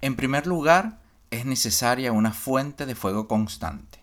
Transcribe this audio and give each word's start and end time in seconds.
En 0.00 0.14
primer 0.14 0.46
lugar, 0.46 1.00
es 1.30 1.44
necesaria 1.44 2.12
una 2.12 2.32
fuente 2.32 2.86
de 2.86 2.94
fuego 2.94 3.26
constante. 3.28 3.98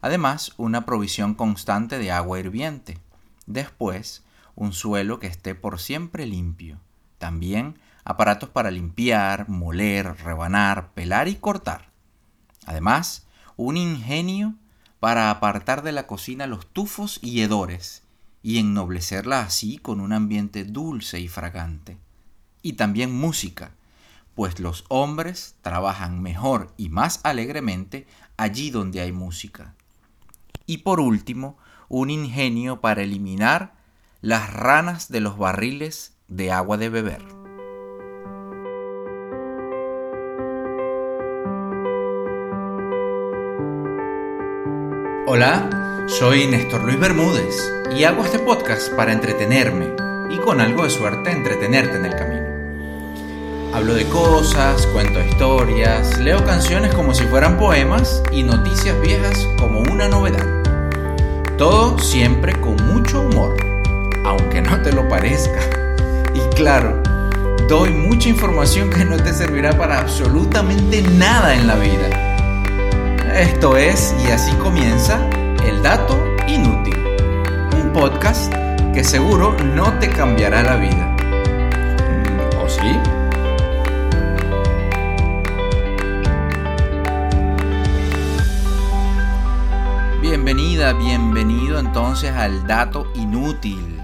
Además, 0.00 0.52
una 0.56 0.84
provisión 0.84 1.34
constante 1.34 1.98
de 1.98 2.10
agua 2.10 2.40
hirviente. 2.40 2.98
Después, 3.46 4.22
un 4.54 4.72
suelo 4.72 5.18
que 5.18 5.26
esté 5.26 5.54
por 5.54 5.80
siempre 5.80 6.26
limpio. 6.26 6.78
También 7.18 7.78
aparatos 8.04 8.48
para 8.48 8.70
limpiar, 8.70 9.48
moler, 9.48 10.16
rebanar, 10.22 10.92
pelar 10.92 11.28
y 11.28 11.36
cortar. 11.36 11.88
Además, 12.66 13.26
un 13.56 13.76
ingenio 13.76 14.54
para 15.00 15.30
apartar 15.30 15.82
de 15.82 15.92
la 15.92 16.06
cocina 16.06 16.46
los 16.46 16.66
tufos 16.66 17.18
y 17.22 17.42
hedores 17.42 18.02
y 18.42 18.58
ennoblecerla 18.58 19.40
así 19.40 19.78
con 19.78 20.00
un 20.00 20.12
ambiente 20.12 20.64
dulce 20.64 21.20
y 21.20 21.28
fragante. 21.28 21.96
Y 22.62 22.74
también 22.74 23.14
música, 23.14 23.72
pues 24.34 24.60
los 24.60 24.84
hombres 24.88 25.56
trabajan 25.62 26.20
mejor 26.22 26.72
y 26.76 26.88
más 26.88 27.20
alegremente 27.22 28.06
allí 28.36 28.70
donde 28.70 29.00
hay 29.00 29.12
música. 29.12 29.74
Y 30.66 30.78
por 30.78 31.00
último, 31.00 31.56
un 31.88 32.10
ingenio 32.10 32.80
para 32.80 33.02
eliminar 33.02 33.74
las 34.20 34.52
ranas 34.52 35.10
de 35.10 35.20
los 35.20 35.38
barriles 35.38 36.14
de 36.28 36.50
agua 36.50 36.76
de 36.76 36.88
beber. 36.88 37.22
Hola, 45.26 46.04
soy 46.06 46.46
Néstor 46.46 46.84
Luis 46.84 46.98
Bermúdez 46.98 47.72
y 47.96 48.04
hago 48.04 48.24
este 48.24 48.38
podcast 48.38 48.92
para 48.94 49.12
entretenerme 49.12 49.94
y 50.30 50.38
con 50.38 50.60
algo 50.60 50.84
de 50.84 50.90
suerte 50.90 51.30
entretenerte 51.30 51.96
en 51.96 52.06
el 52.06 52.16
camino. 52.16 52.43
Hablo 53.74 53.94
de 53.94 54.08
cosas, 54.08 54.86
cuento 54.86 55.20
historias, 55.20 56.18
leo 56.20 56.44
canciones 56.44 56.94
como 56.94 57.12
si 57.12 57.24
fueran 57.24 57.58
poemas 57.58 58.22
y 58.32 58.44
noticias 58.44 58.98
viejas 59.00 59.48
como 59.58 59.80
una 59.80 60.08
novedad. 60.08 60.46
Todo 61.58 61.98
siempre 61.98 62.58
con 62.60 62.76
mucho 62.86 63.20
humor, 63.20 63.56
aunque 64.24 64.62
no 64.62 64.80
te 64.80 64.92
lo 64.92 65.08
parezca. 65.08 65.60
Y 66.32 66.54
claro, 66.54 67.02
doy 67.68 67.90
mucha 67.90 68.28
información 68.28 68.90
que 68.90 69.04
no 69.04 69.16
te 69.16 69.34
servirá 69.34 69.76
para 69.76 69.98
absolutamente 69.98 71.02
nada 71.02 71.54
en 71.54 71.66
la 71.66 71.74
vida 71.74 72.24
esto 73.34 73.76
es, 73.76 74.14
y 74.24 74.30
así 74.30 74.52
comienza, 74.58 75.18
El 75.66 75.82
Dato 75.82 76.16
Inútil, 76.46 76.96
un 77.82 77.92
podcast 77.92 78.54
que 78.92 79.02
seguro 79.02 79.56
no 79.74 79.92
te 79.98 80.08
cambiará 80.08 80.62
la 80.62 80.76
vida. 80.76 81.16
Mm, 82.08 82.62
¿O 82.64 82.68
sí? 82.68 83.00
Bienvenida, 90.76 90.98
bienvenido 90.98 91.78
entonces 91.78 92.32
al 92.32 92.66
Dato 92.66 93.06
Inútil, 93.14 93.96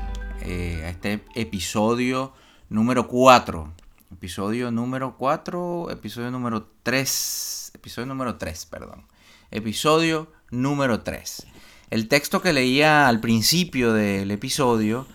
eh, 0.42 0.82
a 0.84 0.90
este 0.90 1.24
episodio 1.34 2.32
número 2.68 3.08
4. 3.08 3.72
Episodio 4.12 4.70
número 4.70 5.16
4, 5.16 5.90
episodio 5.90 6.30
número 6.30 6.68
3, 6.84 7.72
episodio 7.74 8.06
número 8.06 8.36
3, 8.36 8.66
perdón 8.66 9.04
episodio 9.50 10.30
número 10.52 11.00
3. 11.00 11.44
El 11.90 12.06
texto 12.06 12.40
que 12.40 12.52
leía 12.52 13.08
al 13.08 13.18
principio 13.18 13.92
del 13.92 14.30
episodio, 14.30 15.08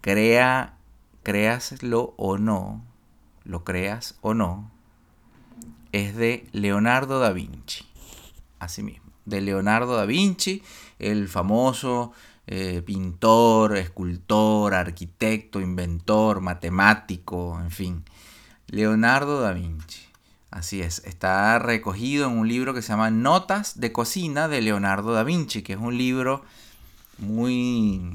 crea, 0.00 0.78
créaslo 1.22 2.14
o 2.16 2.38
no, 2.38 2.82
lo 3.44 3.64
creas 3.64 4.16
o 4.22 4.32
no, 4.32 4.70
es 5.92 6.16
de 6.16 6.48
Leonardo 6.52 7.20
da 7.20 7.32
Vinci. 7.32 7.84
Así 8.58 8.82
mismo, 8.82 8.99
de 9.30 9.40
Leonardo 9.40 9.96
da 9.96 10.04
Vinci, 10.04 10.62
el 10.98 11.28
famoso 11.28 12.12
eh, 12.46 12.82
pintor, 12.84 13.76
escultor, 13.76 14.74
arquitecto, 14.74 15.60
inventor, 15.60 16.40
matemático, 16.40 17.58
en 17.60 17.70
fin. 17.70 18.04
Leonardo 18.66 19.40
da 19.40 19.52
Vinci. 19.52 20.00
Así 20.50 20.82
es, 20.82 21.02
está 21.04 21.60
recogido 21.60 22.28
en 22.28 22.36
un 22.36 22.48
libro 22.48 22.74
que 22.74 22.82
se 22.82 22.88
llama 22.88 23.10
Notas 23.10 23.78
de 23.78 23.92
Cocina 23.92 24.48
de 24.48 24.60
Leonardo 24.60 25.12
da 25.12 25.22
Vinci, 25.22 25.62
que 25.62 25.74
es 25.74 25.78
un 25.78 25.96
libro 25.96 26.42
muy, 27.18 28.12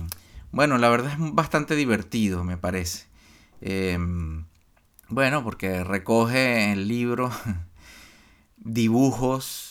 bueno, 0.51 0.77
la 0.77 0.89
verdad 0.89 1.13
es 1.13 1.17
bastante 1.33 1.75
divertido, 1.75 2.43
me 2.43 2.57
parece. 2.57 3.05
Em, 3.61 4.43
bueno, 5.07 5.43
porque 5.45 5.83
recoge 5.85 6.73
el 6.73 6.89
libro 6.89 7.31
dibujos 8.57 9.64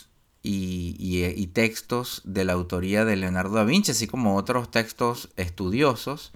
y, 0.45 0.95
y, 0.99 1.47
textos 1.49 2.21
de 2.25 2.45
la 2.45 2.53
autoría 2.53 3.05
de 3.05 3.17
Leonardo 3.17 3.55
da 3.55 3.65
Vinci, 3.65 3.93
así 3.93 4.07
como 4.07 4.37
otros 4.37 4.71
textos 4.71 5.31
estudiosos 5.37 6.33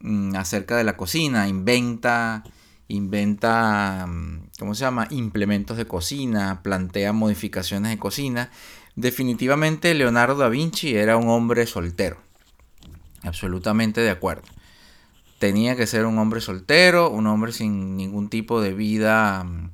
mm, 0.00 0.36
acerca 0.36 0.76
de 0.76 0.84
la 0.84 0.96
cocina, 0.96 1.48
inventa 1.48 2.44
inventa, 2.88 4.06
mm, 4.06 4.50
¿cómo 4.58 4.74
se 4.74 4.84
llama? 4.84 5.06
Implementos 5.10 5.76
de 5.76 5.86
cocina, 5.86 6.62
plantea 6.62 7.12
modificaciones 7.12 7.90
de 7.90 7.98
cocina. 7.98 8.50
Definitivamente 8.96 9.94
Leonardo 9.94 10.36
da 10.36 10.48
Vinci 10.48 10.94
era 10.94 11.16
un 11.16 11.28
hombre 11.28 11.66
soltero. 11.66 12.18
Absolutamente 13.22 14.00
de 14.00 14.10
acuerdo. 14.10 14.48
Tenía 15.38 15.76
que 15.76 15.86
ser 15.86 16.06
un 16.06 16.18
hombre 16.18 16.40
soltero, 16.40 17.10
un 17.10 17.26
hombre 17.26 17.52
sin 17.52 17.96
ningún 17.96 18.28
tipo 18.28 18.60
de 18.60 18.72
vida 18.74 19.44
mm, 19.44 19.70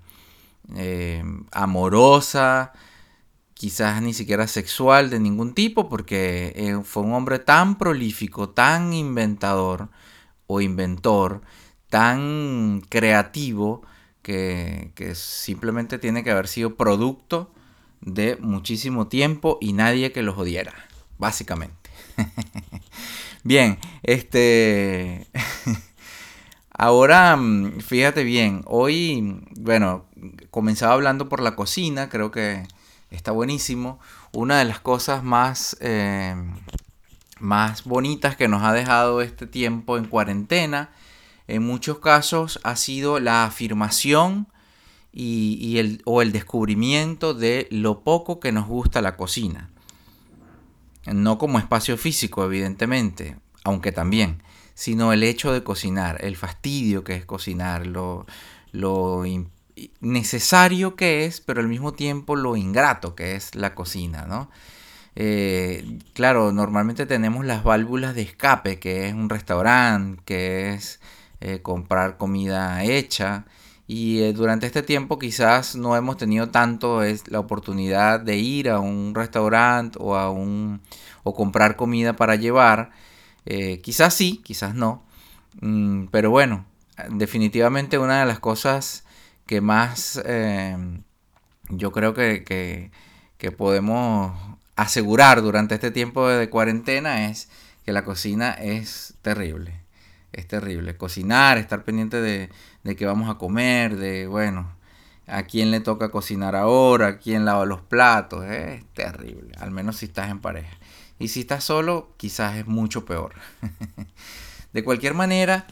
eh, 0.76 1.24
amorosa, 1.52 2.72
quizás 3.60 4.00
ni 4.00 4.14
siquiera 4.14 4.46
sexual 4.46 5.10
de 5.10 5.20
ningún 5.20 5.52
tipo, 5.52 5.90
porque 5.90 6.54
eh, 6.56 6.80
fue 6.82 7.02
un 7.02 7.12
hombre 7.12 7.38
tan 7.38 7.76
prolífico, 7.76 8.48
tan 8.48 8.94
inventador 8.94 9.90
o 10.46 10.62
inventor, 10.62 11.42
tan 11.90 12.80
creativo 12.88 13.82
que, 14.22 14.92
simplemente 15.14 15.98
tiene 15.98 16.24
que 16.24 16.30
haber 16.30 16.48
sido 16.48 16.76
producto 16.76 17.52
de 18.00 18.38
muchísimo 18.40 19.08
tiempo 19.08 19.58
y 19.60 19.74
nadie 19.74 20.10
que 20.10 20.22
los 20.22 20.38
odiara, 20.38 20.72
básicamente. 21.18 21.90
bien, 23.44 23.78
este... 24.02 25.26
Ahora, 26.72 27.36
mm, 27.36 27.80
fíjate 27.80 28.24
bien, 28.24 28.62
hoy, 28.64 29.44
bueno, 29.50 30.06
comenzaba 30.50 30.94
hablando 30.94 31.28
por 31.28 31.42
la 31.42 31.56
cocina, 31.56 32.08
creo 32.08 32.30
que 32.30 32.66
está 33.10 33.32
buenísimo. 33.32 34.00
Una 34.32 34.58
de 34.58 34.64
las 34.64 34.80
cosas 34.80 35.22
más, 35.22 35.76
eh, 35.80 36.34
más 37.38 37.84
bonitas 37.84 38.36
que 38.36 38.48
nos 38.48 38.62
ha 38.62 38.72
dejado 38.72 39.20
este 39.22 39.46
tiempo 39.46 39.98
en 39.98 40.04
cuarentena 40.06 40.90
en 41.50 41.64
muchos 41.64 41.98
casos 41.98 42.60
ha 42.62 42.76
sido 42.76 43.18
la 43.18 43.44
afirmación 43.44 44.46
y, 45.12 45.78
el, 45.78 46.00
o 46.04 46.22
el 46.22 46.30
descubrimiento 46.30 47.34
de 47.34 47.66
lo 47.72 48.04
poco 48.04 48.38
que 48.38 48.52
nos 48.52 48.68
gusta 48.68 49.02
la 49.02 49.16
cocina. 49.16 49.70
No 51.06 51.38
como 51.38 51.58
espacio 51.58 51.96
físico, 51.96 52.44
evidentemente, 52.44 53.36
aunque 53.64 53.90
también, 53.90 54.44
sino 54.74 55.12
el 55.12 55.24
hecho 55.24 55.52
de 55.52 55.64
cocinar, 55.64 56.24
el 56.24 56.36
fastidio 56.36 57.02
que 57.02 57.16
es 57.16 57.24
cocinar, 57.24 57.84
lo, 57.84 58.26
necesario 60.00 60.96
que 60.96 61.24
es, 61.24 61.40
pero 61.40 61.60
al 61.60 61.68
mismo 61.68 61.92
tiempo 61.92 62.36
lo 62.36 62.56
ingrato 62.56 63.14
que 63.14 63.34
es 63.34 63.54
la 63.54 63.74
cocina, 63.74 64.26
¿no? 64.26 64.50
Eh, 65.16 65.98
claro, 66.14 66.52
normalmente 66.52 67.06
tenemos 67.06 67.44
las 67.44 67.64
válvulas 67.64 68.14
de 68.14 68.22
escape, 68.22 68.78
que 68.78 69.08
es 69.08 69.14
un 69.14 69.28
restaurante, 69.28 70.22
que 70.24 70.72
es 70.74 71.00
eh, 71.40 71.60
comprar 71.62 72.16
comida 72.16 72.84
hecha. 72.84 73.44
Y 73.86 74.20
eh, 74.22 74.32
durante 74.32 74.66
este 74.66 74.82
tiempo 74.82 75.18
quizás 75.18 75.74
no 75.76 75.96
hemos 75.96 76.16
tenido 76.16 76.48
tanto 76.50 77.02
es 77.02 77.28
la 77.28 77.40
oportunidad 77.40 78.20
de 78.20 78.36
ir 78.36 78.70
a 78.70 78.78
un 78.80 79.14
restaurante 79.14 79.98
o 80.00 80.16
a 80.16 80.30
un 80.30 80.80
o 81.24 81.34
comprar 81.34 81.76
comida 81.76 82.14
para 82.16 82.36
llevar. 82.36 82.92
Quizás 83.82 84.14
sí, 84.14 84.40
quizás 84.44 84.74
no. 84.74 85.02
Mm, 85.60 86.06
pero 86.06 86.30
bueno, 86.30 86.66
definitivamente 87.10 87.98
una 87.98 88.20
de 88.20 88.26
las 88.26 88.38
cosas 88.40 89.04
que 89.50 89.60
más 89.60 90.22
yo 91.68 91.92
creo 91.92 92.14
que, 92.14 92.44
que, 92.44 92.92
que 93.36 93.50
podemos 93.50 94.32
asegurar 94.76 95.42
durante 95.42 95.74
este 95.74 95.90
tiempo 95.90 96.28
de 96.28 96.48
cuarentena 96.48 97.28
es 97.28 97.48
que 97.84 97.92
la 97.92 98.04
cocina 98.04 98.52
es 98.52 99.14
terrible 99.22 99.80
es 100.32 100.46
terrible. 100.46 100.96
Cocinar, 100.96 101.58
estar 101.58 101.84
pendiente 101.84 102.20
de, 102.20 102.50
de 102.82 102.96
qué 102.96 103.06
vamos 103.06 103.30
a 103.30 103.38
comer, 103.38 103.96
de, 103.96 104.26
bueno, 104.26 104.72
a 105.26 105.44
quién 105.44 105.70
le 105.70 105.80
toca 105.80 106.10
cocinar 106.10 106.56
ahora, 106.56 107.06
a 107.08 107.18
quién 107.18 107.44
lava 107.44 107.64
los 107.64 107.80
platos, 107.80 108.44
es 108.44 108.84
terrible, 108.94 109.54
al 109.58 109.70
menos 109.70 109.98
si 109.98 110.06
estás 110.06 110.30
en 110.30 110.40
pareja. 110.40 110.76
Y 111.18 111.28
si 111.28 111.40
estás 111.40 111.64
solo, 111.64 112.14
quizás 112.16 112.56
es 112.56 112.66
mucho 112.66 113.04
peor. 113.04 113.34
de 114.72 114.84
cualquier 114.84 115.14
manera, 115.14 115.66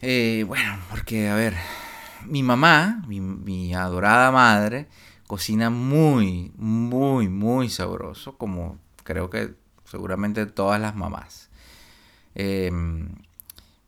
eh, 0.00 0.44
bueno, 0.46 0.78
porque, 0.90 1.28
a 1.28 1.34
ver, 1.34 1.54
mi 2.26 2.42
mamá, 2.42 3.02
mi, 3.06 3.74
adorada 3.74 4.30
madre, 4.30 4.88
cocina 5.26 5.70
muy, 5.70 6.52
muy, 6.56 7.28
muy 7.28 7.68
sabroso, 7.68 8.36
como 8.36 8.78
creo 9.04 9.30
que 9.30 9.54
seguramente 9.84 10.46
todas 10.46 10.80
las 10.80 10.94
mamás. 10.94 11.50
Em, 12.34 13.08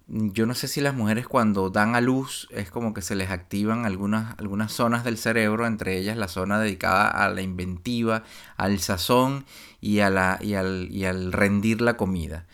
yo 0.07 0.45
no 0.45 0.55
sé 0.55 0.69
si 0.69 0.81
las 0.83 0.95
mujeres 0.95 1.27
cuando 1.27 1.71
dan 1.71 1.97
a 1.97 2.01
luz 2.01 2.47
es 2.51 2.71
como 2.71 2.93
que 2.93 3.01
se 3.01 3.15
les 3.15 3.31
activan 3.31 3.87
algunas, 3.87 4.39
algunas 4.39 4.71
zonas 4.71 5.03
del 5.03 5.17
cerebro, 5.17 5.67
entre 5.67 5.99
ellas 5.99 6.17
la 6.17 6.29
zona 6.29 6.61
dedicada 6.61 7.09
a 7.09 7.31
la 7.31 7.41
inventiva, 7.41 8.23
al 8.57 8.79
sazón 8.81 9.47
y, 9.81 10.01
a 10.01 10.11
la, 10.11 10.39
y, 10.43 10.55
al, 10.55 10.89
y 10.91 11.07
al 11.07 11.33
rendir 11.33 11.81
la 11.81 11.97
comida. 11.97 12.45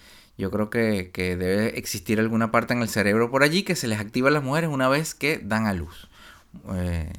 Yo 0.40 0.50
creo 0.50 0.70
que, 0.70 1.10
debe 1.14 1.78
existir 1.78 2.18
alguna 2.18 2.50
parte 2.50 2.72
en 2.74 2.80
el 2.82 2.88
cerebro 2.88 3.30
por 3.30 3.42
allí 3.42 3.62
que 3.62 3.76
se 3.76 3.88
les 3.88 4.00
activa 4.00 4.28
a 4.28 4.32
las 4.32 4.42
mujeres 4.42 4.70
una 4.70 4.88
vez 4.88 5.14
que 5.14 5.38
dan 5.38 5.66
a 5.66 5.74
luz. 5.74 6.08
Eh, 6.74 7.12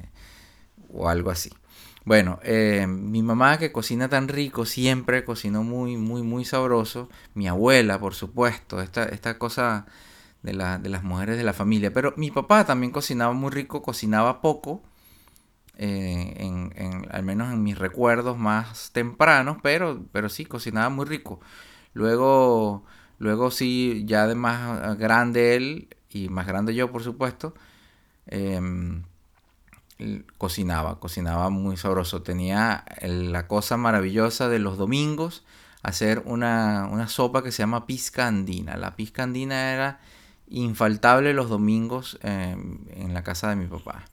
o 0.92 1.08
algo 1.08 1.30
así. 1.30 1.50
Bueno, 2.04 2.40
eh, 2.42 2.86
mi 2.88 3.22
mamá 3.22 3.58
que 3.58 3.70
cocina 3.70 4.08
tan 4.08 4.26
rico, 4.26 4.66
siempre 4.66 5.24
cocinó 5.24 5.62
muy, 5.62 5.96
muy, 5.96 6.22
muy 6.22 6.44
sabroso. 6.44 7.08
Mi 7.34 7.46
abuela, 7.46 8.00
por 8.00 8.14
supuesto, 8.14 8.82
esta, 8.82 9.04
esta 9.04 9.38
cosa 9.38 9.86
de, 10.42 10.52
las 10.52 11.02
mujeres 11.04 11.36
de 11.36 11.44
la 11.44 11.52
familia. 11.52 11.92
Pero 11.92 12.14
mi 12.16 12.30
papá 12.30 12.64
también 12.66 12.92
cocinaba 12.92 13.32
muy 13.32 13.50
rico, 13.50 13.82
cocinaba 13.82 14.40
poco, 14.40 14.82
eh, 15.78 16.34
en, 16.38 17.06
al 17.10 17.22
menos 17.22 17.52
en 17.52 17.62
mis 17.62 17.78
recuerdos 17.78 18.36
más 18.38 18.90
tempranos, 18.92 19.58
pero, 19.62 20.04
pero 20.12 20.28
sí, 20.28 20.44
cocinaba 20.44 20.88
muy 20.88 21.06
rico. 21.06 21.40
Luego 21.94 22.84
Luego 23.22 23.52
sí, 23.52 24.02
ya 24.04 24.26
de 24.26 24.34
más 24.34 24.98
grande 24.98 25.54
él 25.54 25.86
y 26.10 26.28
más 26.28 26.44
grande 26.44 26.74
yo, 26.74 26.90
por 26.90 27.04
supuesto, 27.04 27.54
em, 28.26 29.04
cocinaba, 30.38 30.98
cocinaba 30.98 31.48
muy 31.48 31.76
sabroso. 31.76 32.22
Tenía 32.22 32.84
la 33.00 33.46
cosa 33.46 33.76
maravillosa 33.76 34.48
de 34.48 34.58
los 34.58 34.76
domingos 34.76 35.44
hacer 35.84 36.24
una, 36.26 37.06
sopa 37.06 37.44
que 37.44 37.52
se 37.52 37.62
llama 37.62 37.86
pizca 37.86 38.26
andina. 38.26 38.76
La 38.76 38.96
pizca 38.96 39.22
andina 39.22 39.72
era 39.72 40.00
infaltable 40.48 41.32
los 41.32 41.48
domingos 41.48 42.18
em, 42.22 42.78
en 42.90 43.14
la 43.14 43.22
casa 43.22 43.50
de 43.50 43.54
mi 43.54 43.66
papá. 43.66 44.04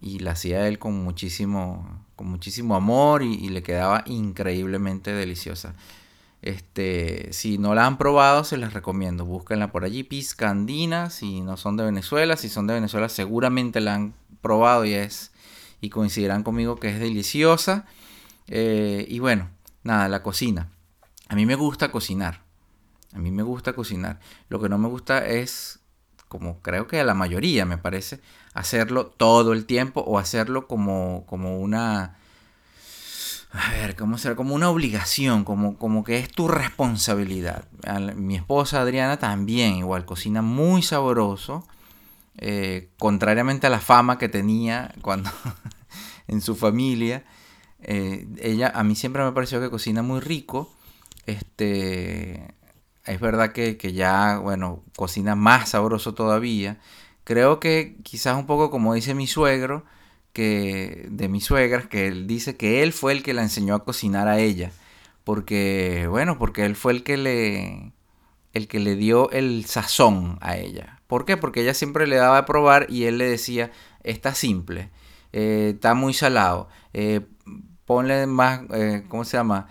Y 0.00 0.20
la 0.20 0.32
hacía 0.32 0.68
él 0.68 0.78
con 0.78 1.02
muchísimo, 1.02 2.04
con 2.14 2.28
muchísimo 2.28 2.76
amor 2.76 3.24
y 3.24 3.48
le 3.48 3.64
quedaba 3.64 4.04
increíblemente 4.06 5.12
deliciosa. 5.12 5.74
Este, 6.42 7.32
si 7.32 7.58
no 7.58 7.74
la 7.74 7.86
han 7.86 7.98
probado, 7.98 8.44
se 8.44 8.56
les 8.56 8.72
recomiendo. 8.72 9.24
Búsquenla 9.24 9.72
por 9.72 9.84
allí, 9.84 10.02
pizca 10.02 10.50
andina. 10.50 11.10
Si 11.10 11.42
no 11.42 11.56
son 11.56 11.76
de 11.76 11.84
Venezuela, 11.84 12.36
si 12.36 12.48
son 12.48 12.66
de 12.66 12.74
Venezuela, 12.74 13.08
seguramente 13.08 13.80
la 13.80 13.94
han 13.94 14.14
probado 14.40 14.84
y 14.84 14.94
es 14.94 15.32
y 15.80 15.90
coincidirán 15.90 16.42
conmigo 16.42 16.76
que 16.76 16.88
es 16.88 17.00
deliciosa. 17.00 17.86
Eh, 18.48 19.06
y 19.08 19.18
bueno, 19.18 19.50
nada, 19.82 20.08
la 20.08 20.22
cocina. 20.22 20.68
A 21.28 21.34
mí 21.34 21.46
me 21.46 21.54
gusta 21.54 21.90
cocinar. 21.90 22.42
A 23.12 23.18
mí 23.18 23.30
me 23.30 23.42
gusta 23.42 23.72
cocinar. 23.72 24.20
Lo 24.48 24.60
que 24.60 24.68
no 24.68 24.78
me 24.78 24.88
gusta 24.88 25.26
es, 25.26 25.80
como 26.28 26.60
creo 26.60 26.86
que 26.86 27.00
a 27.00 27.04
la 27.04 27.14
mayoría 27.14 27.64
me 27.64 27.78
parece, 27.78 28.20
hacerlo 28.54 29.06
todo 29.06 29.52
el 29.52 29.66
tiempo 29.66 30.00
o 30.00 30.18
hacerlo 30.18 30.66
como, 30.66 31.24
como 31.26 31.60
una 31.60 32.18
a 33.52 33.70
ver, 33.72 33.96
¿cómo 33.96 34.16
será? 34.16 34.36
Como 34.36 34.54
una 34.54 34.70
obligación, 34.70 35.44
como, 35.44 35.76
como 35.76 36.04
que 36.04 36.18
es 36.18 36.30
tu 36.30 36.46
responsabilidad. 36.46 37.64
Mi 38.14 38.36
esposa 38.36 38.80
Adriana 38.80 39.18
también 39.18 39.76
igual 39.76 40.04
cocina 40.04 40.40
muy 40.40 40.82
sabroso, 40.82 41.66
eh, 42.38 42.90
contrariamente 42.98 43.66
a 43.66 43.70
la 43.70 43.80
fama 43.80 44.18
que 44.18 44.28
tenía 44.28 44.94
cuando 45.02 45.30
en 46.28 46.40
su 46.40 46.54
familia. 46.54 47.24
Eh, 47.82 48.28
ella 48.40 48.70
a 48.74 48.84
mí 48.84 48.94
siempre 48.94 49.24
me 49.24 49.32
pareció 49.32 49.60
que 49.60 49.70
cocina 49.70 50.02
muy 50.02 50.20
rico. 50.20 50.72
Este, 51.26 52.54
es 53.04 53.20
verdad 53.20 53.52
que, 53.52 53.76
que 53.76 53.92
ya, 53.92 54.38
bueno, 54.38 54.84
cocina 54.96 55.34
más 55.34 55.70
sabroso 55.70 56.14
todavía. 56.14 56.78
Creo 57.24 57.58
que 57.58 57.96
quizás 58.04 58.36
un 58.36 58.46
poco 58.46 58.70
como 58.70 58.94
dice 58.94 59.14
mi 59.14 59.26
suegro, 59.26 59.84
que 60.32 61.06
de 61.10 61.28
mi 61.28 61.40
suegra, 61.40 61.88
que 61.88 62.06
él 62.06 62.26
dice 62.26 62.56
que 62.56 62.82
él 62.82 62.92
fue 62.92 63.12
el 63.12 63.22
que 63.22 63.34
la 63.34 63.42
enseñó 63.42 63.74
a 63.74 63.84
cocinar 63.84 64.28
a 64.28 64.38
ella. 64.38 64.72
Porque, 65.24 66.06
bueno, 66.08 66.38
porque 66.38 66.64
él 66.64 66.76
fue 66.76 66.92
el 66.92 67.02
que 67.02 67.16
le, 67.16 67.92
el 68.52 68.68
que 68.68 68.80
le 68.80 68.96
dio 68.96 69.30
el 69.30 69.64
sazón 69.66 70.38
a 70.40 70.56
ella. 70.56 71.00
¿Por 71.06 71.24
qué? 71.24 71.36
Porque 71.36 71.62
ella 71.62 71.74
siempre 71.74 72.06
le 72.06 72.16
daba 72.16 72.38
a 72.38 72.46
probar 72.46 72.86
y 72.88 73.04
él 73.04 73.18
le 73.18 73.28
decía, 73.28 73.70
está 74.04 74.34
simple, 74.34 74.90
eh, 75.32 75.72
está 75.74 75.94
muy 75.94 76.14
salado, 76.14 76.68
eh, 76.92 77.20
ponle 77.84 78.26
más, 78.26 78.62
eh, 78.72 79.04
¿cómo 79.08 79.24
se 79.24 79.36
llama? 79.36 79.68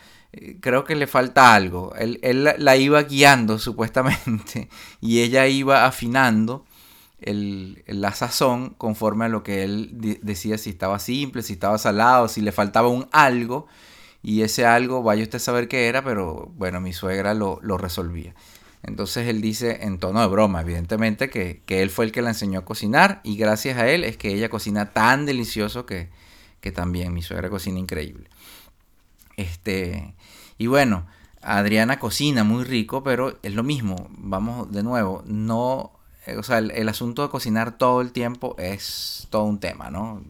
Creo 0.62 0.84
que 0.84 0.96
le 0.96 1.08
falta 1.08 1.56
algo. 1.56 1.96
Él, 1.96 2.20
él 2.22 2.48
la 2.58 2.78
iba 2.78 3.02
guiando 3.04 3.58
supuestamente 3.60 4.70
y 5.02 5.22
ella 5.22 5.48
iba 5.48 5.86
afinando 5.86 6.66
el, 7.22 7.84
la 7.88 8.14
sazón 8.14 8.70
conforme 8.78 9.26
a 9.26 9.30
lo 9.30 9.44
que 9.44 9.64
él 9.64 9.90
decía 10.22 10.58
si 10.58 10.70
estaba 10.70 11.00
simple, 11.00 11.42
si 11.42 11.54
estaba 11.54 11.78
salado, 11.78 12.28
si 12.28 12.42
le 12.42 12.52
faltaba 12.52 12.88
un 12.88 13.08
algo. 13.12 13.68
Y 14.22 14.42
ese 14.42 14.66
algo, 14.66 15.02
vaya 15.02 15.24
usted 15.24 15.38
a 15.38 15.40
saber 15.40 15.68
qué 15.68 15.88
era, 15.88 16.04
pero 16.04 16.52
bueno, 16.58 16.82
mi 16.82 16.92
suegra 16.94 17.34
lo, 17.34 17.60
resolvía. 17.78 18.36
Entonces 18.84 19.28
él 19.28 19.42
dice, 19.42 19.80
en 19.82 19.98
tono 20.00 20.22
de 20.22 20.28
broma, 20.28 20.62
evidentemente, 20.62 21.30
que, 21.30 21.62
él 21.68 21.90
fue 21.90 22.06
el 22.06 22.12
que 22.12 22.22
la 22.22 22.30
enseñó 22.30 22.60
a 22.60 22.66
cocinar 22.66 23.22
y 23.24 23.38
gracias 23.38 23.78
a 23.78 23.88
él 23.90 24.04
es 24.04 24.18
que 24.18 24.34
ella 24.34 24.50
cocina 24.50 24.92
tan 24.92 25.26
delicioso 25.26 25.86
que, 25.86 26.10
que 26.60 26.72
también 26.72 27.14
mi 27.14 27.22
suegra 27.22 27.50
cocina 27.50 27.80
increíble. 27.80 28.30
Este, 29.38 30.16
y 30.58 30.68
bueno, 30.68 31.08
Adriana 31.42 32.00
cocina 32.00 32.44
muy 32.44 32.66
rico, 32.66 33.04
pero 33.04 33.38
es 33.42 33.54
lo 33.54 33.64
mismo, 33.64 34.10
vamos 34.10 34.72
de 34.72 34.84
nuevo, 34.84 35.24
no 35.26 35.99
o 36.38 36.44
sea, 36.44 36.60
el, 36.60 36.90
asunto 36.90 37.22
de 37.24 37.30
cocinar 37.30 37.78
todo 37.78 38.02
el 38.02 38.12
tiempo 38.12 38.56
es 38.58 39.28
todo 39.30 39.44
un 39.44 39.60
tema, 39.60 39.90
¿no? 39.90 40.24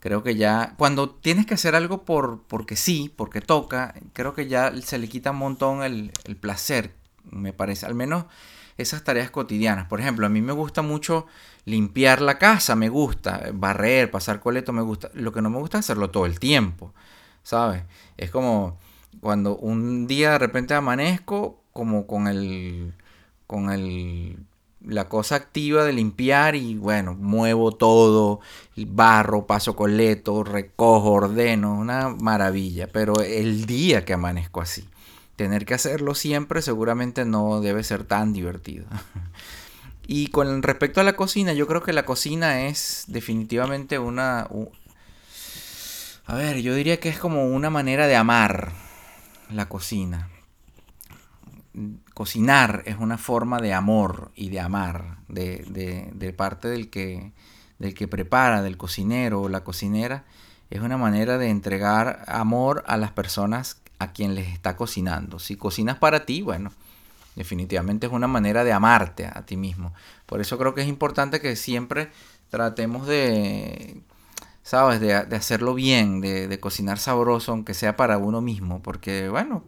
Creo 0.00 0.22
que 0.22 0.36
ya, 0.36 0.74
cuando 0.76 1.10
tienes 1.10 1.46
que 1.46 1.54
hacer 1.54 1.74
algo 1.74 2.04
por, 2.04 2.42
porque 2.42 2.76
sí, 2.76 3.12
porque 3.16 3.40
toca, 3.40 3.94
creo 4.12 4.34
que 4.34 4.46
ya 4.46 4.72
se 4.82 4.98
le 4.98 5.08
quita 5.08 5.32
un 5.32 5.38
montón 5.38 5.82
el, 5.82 6.12
placer, 6.40 6.94
me 7.24 7.52
parece, 7.52 7.86
al 7.86 7.94
menos 7.94 8.26
esas 8.78 9.02
tareas 9.04 9.30
cotidianas. 9.30 9.88
Por 9.88 10.00
ejemplo, 10.00 10.26
a 10.26 10.28
mí 10.28 10.42
me 10.42 10.52
gusta 10.52 10.82
mucho 10.82 11.26
limpiar 11.64 12.20
la 12.22 12.38
casa, 12.38 12.76
me 12.76 12.88
gusta, 12.88 13.48
barrer, 13.54 14.10
pasar 14.10 14.40
coleto, 14.40 14.72
me 14.72 14.82
gusta. 14.82 15.10
Lo 15.14 15.32
que 15.32 15.42
no 15.42 15.50
me 15.50 15.58
gusta 15.58 15.78
es 15.78 15.86
hacerlo 15.86 16.10
todo 16.10 16.26
el 16.26 16.38
tiempo, 16.38 16.94
¿sabes? 17.42 17.82
Es 18.16 18.30
como 18.30 18.78
cuando 19.20 19.56
un 19.56 20.06
día 20.06 20.32
de 20.32 20.38
repente 20.38 20.74
amanezco 20.74 21.62
como 21.72 22.06
con 22.06 22.28
el, 22.28 22.94
con 23.46 23.70
el 23.72 24.38
la 24.86 25.08
cosa 25.08 25.34
activa 25.34 25.84
de 25.84 25.92
limpiar 25.92 26.54
y 26.54 26.76
bueno, 26.76 27.14
muevo 27.14 27.72
todo, 27.72 28.40
barro, 28.76 29.46
paso 29.46 29.74
coleto, 29.74 30.44
recojo, 30.44 31.12
ordeno, 31.12 31.74
una 31.74 32.10
maravilla. 32.10 32.88
Pero 32.88 33.20
el 33.20 33.66
día 33.66 34.04
que 34.04 34.14
amanezco 34.14 34.60
así, 34.60 34.88
tener 35.34 35.66
que 35.66 35.74
hacerlo 35.74 36.14
siempre 36.14 36.62
seguramente 36.62 37.24
no 37.24 37.60
debe 37.60 37.82
ser 37.82 38.04
tan 38.04 38.32
divertido. 38.32 38.86
y 40.06 40.28
con 40.28 40.62
respecto 40.62 41.00
a 41.00 41.04
la 41.04 41.16
cocina, 41.16 41.52
yo 41.52 41.66
creo 41.66 41.82
que 41.82 41.92
la 41.92 42.04
cocina 42.04 42.66
es 42.66 43.04
definitivamente 43.08 43.98
una... 43.98 44.48
a 46.26 46.34
ver, 46.34 46.62
yo 46.62 46.74
diría 46.74 47.00
que 47.00 47.08
es 47.08 47.18
como 47.18 47.46
una 47.46 47.70
manera 47.70 48.06
de 48.06 48.16
amar 48.16 48.72
la 49.50 49.68
cocina 49.68 50.28
cocinar 52.16 52.82
es 52.86 52.96
una 52.98 53.18
forma 53.18 53.60
de 53.60 53.74
amor 53.74 54.32
y 54.34 54.48
de 54.48 54.58
amar 54.58 55.18
de, 55.28 56.34
parte 56.34 56.66
del 56.66 56.88
que, 56.88 57.32
del 57.78 57.92
que 57.92 58.08
prepara, 58.08 58.62
del 58.62 58.78
cocinero 58.78 59.42
o 59.42 59.50
la 59.50 59.64
cocinera. 59.64 60.24
Es 60.70 60.80
una 60.80 60.96
manera 60.96 61.36
de 61.36 61.50
entregar 61.50 62.24
amor 62.26 62.82
a 62.86 62.96
las 62.96 63.12
personas 63.12 63.82
a 63.98 64.12
quien 64.12 64.34
les 64.34 64.48
está 64.48 64.76
cocinando. 64.76 65.38
Si 65.38 65.56
cocinas 65.56 65.98
para 65.98 66.24
ti, 66.24 66.40
bueno, 66.40 66.72
definitivamente 67.34 68.06
es 68.06 68.12
una 68.14 68.28
manera 68.28 68.64
de 68.64 68.72
amarte 68.72 69.26
a 69.26 69.44
ti 69.44 69.58
mismo. 69.58 69.92
Por 70.24 70.40
eso 70.40 70.56
creo 70.56 70.74
que 70.74 70.80
es 70.80 70.88
importante 70.88 71.38
que 71.38 71.54
siempre 71.54 72.10
tratemos 72.48 73.06
de, 73.06 74.00
¿sabes? 74.62 75.00
De, 75.00 75.12
hacerlo 75.12 75.74
bien, 75.74 76.22
de, 76.22 76.48
de, 76.48 76.60
cocinar 76.60 76.98
sabroso, 76.98 77.52
aunque 77.52 77.74
sea 77.74 77.94
para 77.94 78.16
uno 78.16 78.40
mismo. 78.40 78.80
Porque, 78.80 79.28
bueno, 79.28 79.64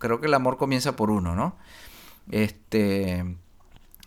creo 0.00 0.20
que 0.20 0.26
el 0.26 0.34
amor 0.34 0.56
comienza 0.56 0.96
por 0.96 1.12
uno, 1.12 1.36
¿no? 1.36 1.54
Este, 2.32 3.36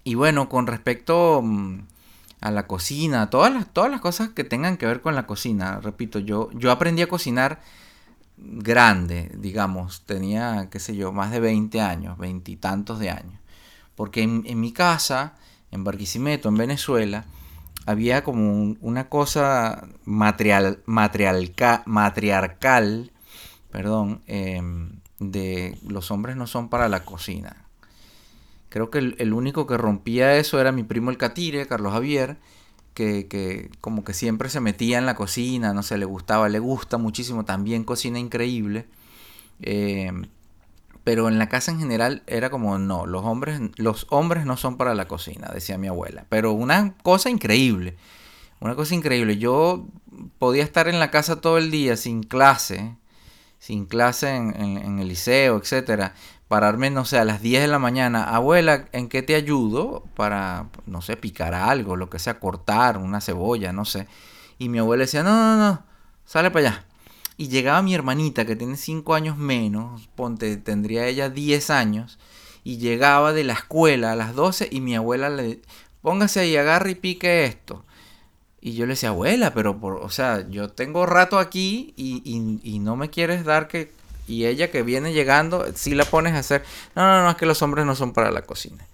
y 0.03 0.15
bueno, 0.15 0.49
con 0.49 0.67
respecto 0.67 1.41
mm, 1.41 1.79
a 2.41 2.51
la 2.51 2.67
cocina, 2.67 3.29
todas 3.29 3.53
las, 3.53 3.71
todas 3.71 3.89
las 3.89 4.01
cosas 4.01 4.29
que 4.29 4.43
tengan 4.43 4.75
que 4.75 4.85
ver 4.85 4.99
con 4.99 5.15
la 5.15 5.25
cocina, 5.25 5.79
repito, 5.79 6.19
yo, 6.19 6.49
yo 6.51 6.71
aprendí 6.71 7.01
a 7.01 7.07
cocinar 7.07 7.61
grande, 8.37 9.31
digamos, 9.37 10.03
tenía, 10.05 10.67
qué 10.69 10.79
sé 10.79 10.95
yo, 10.95 11.11
más 11.13 11.31
de 11.31 11.39
20 11.39 11.81
años, 11.81 12.17
veintitantos 12.17 12.99
de 12.99 13.09
años. 13.11 13.39
Porque 13.95 14.23
en, 14.23 14.59
mi 14.59 14.71
casa, 14.73 15.35
en 15.71 15.83
Barquisimeto, 15.83 16.49
en 16.49 16.57
Venezuela, 16.57 17.25
había 17.85 18.23
como 18.23 18.75
una 18.81 19.09
cosa 19.09 19.87
material, 20.05 20.81
matriarcal, 20.85 23.11
perdón, 23.71 24.21
em, 24.27 24.99
de 25.31 25.77
los 25.87 26.11
hombres 26.11 26.35
no 26.35 26.47
son 26.47 26.69
para 26.69 26.89
la 26.89 27.03
cocina. 27.03 27.67
Creo 28.69 28.89
que 28.89 28.97
el, 28.97 29.33
único 29.33 29.67
que 29.67 29.77
rompía 29.77 30.35
eso 30.37 30.59
era 30.59 30.71
mi 30.71 30.83
primo 30.83 31.11
el 31.11 31.17
Catire, 31.19 31.67
Carlos 31.67 31.93
Javier, 31.93 32.37
que, 32.95 33.69
como 33.81 34.03
que 34.03 34.13
siempre 34.13 34.49
se 34.49 34.59
metía 34.59 34.97
en 34.97 35.05
la 35.05 35.15
cocina, 35.15 35.73
no 35.73 35.83
sé, 35.83 35.97
le 35.97 36.05
gustaba, 36.05 36.49
le 36.49 36.59
gusta 36.59 36.97
muchísimo, 36.97 37.45
también 37.45 37.83
cocina 37.83 38.17
increíble. 38.17 38.87
Em, 39.61 40.25
pero 41.03 41.27
en 41.27 41.37
la 41.37 41.49
casa 41.49 41.71
en 41.71 41.79
general 41.79 42.23
era 42.27 42.49
como 42.49 42.77
no, 42.79 43.05
los 43.05 43.23
hombres, 43.25 43.59
los 43.75 44.07
hombres 44.09 44.45
no 44.45 44.57
son 44.57 44.77
para 44.77 44.95
la 44.95 45.07
cocina, 45.07 45.51
decía 45.53 45.77
mi 45.77 45.87
abuela. 45.87 46.25
Pero 46.29 46.53
una 46.53 46.95
cosa 47.03 47.29
increíble, 47.29 47.95
una 48.59 48.75
cosa 48.75 48.95
increíble. 48.95 49.37
Yo 49.37 49.85
podía 50.39 50.63
estar 50.63 50.87
en 50.87 50.99
la 50.99 51.11
casa 51.11 51.41
todo 51.41 51.57
el 51.57 51.71
día 51.71 51.97
sin 51.97 52.23
clase, 52.23 52.95
sin 53.63 53.85
clase 53.85 54.35
en, 54.35 54.99
el 54.99 55.07
liceo, 55.07 55.57
etcétera. 55.57 56.15
Pararme, 56.49 56.89
no 56.89 57.05
sé, 57.05 57.17
a 57.17 57.23
las 57.23 57.41
10 57.41 57.61
de 57.61 57.67
la 57.69 57.79
mañana, 57.79 58.25
abuela, 58.35 58.89
¿en 58.91 59.07
qué 59.07 59.23
te 59.23 59.35
ayudo? 59.35 60.03
Para, 60.15 60.67
no 60.85 61.01
sé, 61.01 61.15
picar 61.15 61.53
algo, 61.53 61.95
lo 61.95 62.09
que 62.09 62.19
sea, 62.19 62.41
cortar 62.41 62.97
una 62.97 63.21
cebolla, 63.21 63.71
no 63.71 63.85
sé. 63.85 64.05
Y 64.59 64.67
mi 64.67 64.79
abuela 64.79 65.03
decía, 65.03 65.23
no, 65.23 65.31
no, 65.31 65.55
no, 65.57 65.83
sale 66.25 66.51
para 66.51 66.67
allá 66.67 66.85
y 67.37 67.47
llegaba 67.47 67.81
mi 67.81 67.95
hermanita 67.95 68.45
que 68.45 68.57
tiene 68.57 68.75
5 68.75 69.15
años 69.15 69.37
menos, 69.37 70.09
ponte, 70.15 70.57
tendría 70.57 71.07
ella 71.07 71.29
10 71.29 71.69
años, 71.69 72.19
y 72.65 72.77
llegaba 72.77 73.31
de 73.31 73.45
la 73.45 73.53
escuela 73.53 74.11
a 74.11 74.15
las 74.15 74.35
12 74.35 74.67
y 74.71 74.81
mi 74.81 74.95
abuela 74.95 75.29
le, 75.29 75.61
póngase 76.01 76.41
ahí, 76.41 76.57
agarre 76.57 76.91
y 76.91 76.95
pique 76.95 77.45
esto. 77.45 77.85
Y 78.65 78.75
yo 78.75 78.85
le 78.85 78.93
decía, 78.93 79.09
abuela, 79.09 79.53
pero, 79.53 79.77
por, 79.77 79.95
o 79.95 80.09
sea, 80.09 80.47
yo 80.49 80.69
tengo 80.69 81.05
rato 81.05 81.37
aquí 81.37 81.93
y, 81.97 82.79
no 82.79 82.95
me 82.95 83.09
quieres 83.09 83.43
dar 83.43 83.67
que... 83.67 83.91
Y 84.25 84.45
ella 84.45 84.71
que 84.71 84.83
viene 84.83 85.11
llegando, 85.11 85.65
si 85.75 85.93
la 85.95 86.05
pones 86.05 86.33
a 86.33 86.39
hacer... 86.39 86.63
No, 86.95 87.03
no, 87.03 87.23
no, 87.23 87.31
es 87.31 87.35
que 87.35 87.45
los 87.45 87.61
hombres 87.61 87.85
no 87.85 87.93
son 87.93 88.13
para 88.13 88.31
la 88.31 88.43
cocina. 88.43 88.87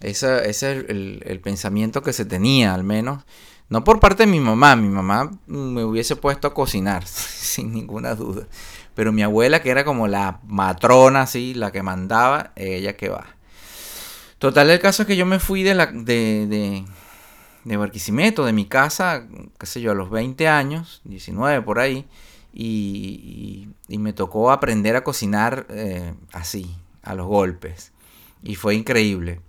ese 0.00 0.50
es 0.50 0.62
el 0.62 1.40
pensamiento 1.42 2.02
que 2.02 2.12
se 2.12 2.26
tenía, 2.26 2.74
al 2.74 2.84
menos. 2.84 3.24
No 3.70 3.84
por 3.84 4.00
parte 4.00 4.24
de 4.24 4.26
mi 4.26 4.40
mamá, 4.40 4.74
mi 4.74 4.88
mamá 4.88 5.30
me 5.46 5.84
hubiese 5.84 6.16
puesto 6.16 6.48
a 6.48 6.54
cocinar, 6.54 7.06
sin 7.06 7.72
ninguna 7.72 8.16
duda. 8.16 8.46
Pero 8.94 9.12
mi 9.12 9.22
abuela, 9.22 9.62
que 9.62 9.70
era 9.70 9.84
como 9.84 10.08
la 10.08 10.40
matrona, 10.46 11.22
así, 11.22 11.54
la 11.54 11.70
que 11.70 11.82
mandaba, 11.82 12.50
ella 12.56 12.96
que 12.96 13.08
va. 13.08 13.24
Total, 14.40 14.68
el 14.70 14.80
caso 14.80 15.02
es 15.02 15.06
que 15.06 15.16
yo 15.16 15.24
me 15.24 15.38
fui 15.38 15.62
de, 15.62 15.74
la, 15.74 15.86
de, 15.86 16.46
de, 16.48 16.84
de 17.64 17.76
Barquisimeto, 17.76 18.44
de 18.44 18.52
mi 18.52 18.66
casa, 18.66 19.26
qué 19.58 19.66
sé 19.66 19.80
yo, 19.80 19.92
a 19.92 19.94
los 19.94 20.10
20 20.10 20.48
años, 20.48 21.00
19 21.04 21.62
por 21.62 21.78
ahí, 21.78 22.06
y, 22.52 23.68
me 23.88 24.12
tocó 24.12 24.50
aprender 24.50 24.96
a 24.96 25.04
cocinar 25.04 25.66
eh, 25.70 26.14
así, 26.32 26.76
a 27.02 27.14
los 27.14 27.26
golpes. 27.26 27.92
Y 28.42 28.54
fue 28.54 28.74
increíble. 28.74 29.40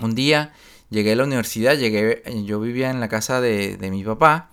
Un 0.00 0.14
día 0.14 0.52
llegué 0.90 1.12
a 1.12 1.16
la 1.16 1.24
universidad, 1.24 1.76
llegué, 1.76 2.22
yo 2.44 2.60
vivía 2.60 2.90
en 2.90 3.00
la 3.00 3.08
casa 3.08 3.40
de, 3.40 3.76
mi 3.90 4.04
papá 4.04 4.50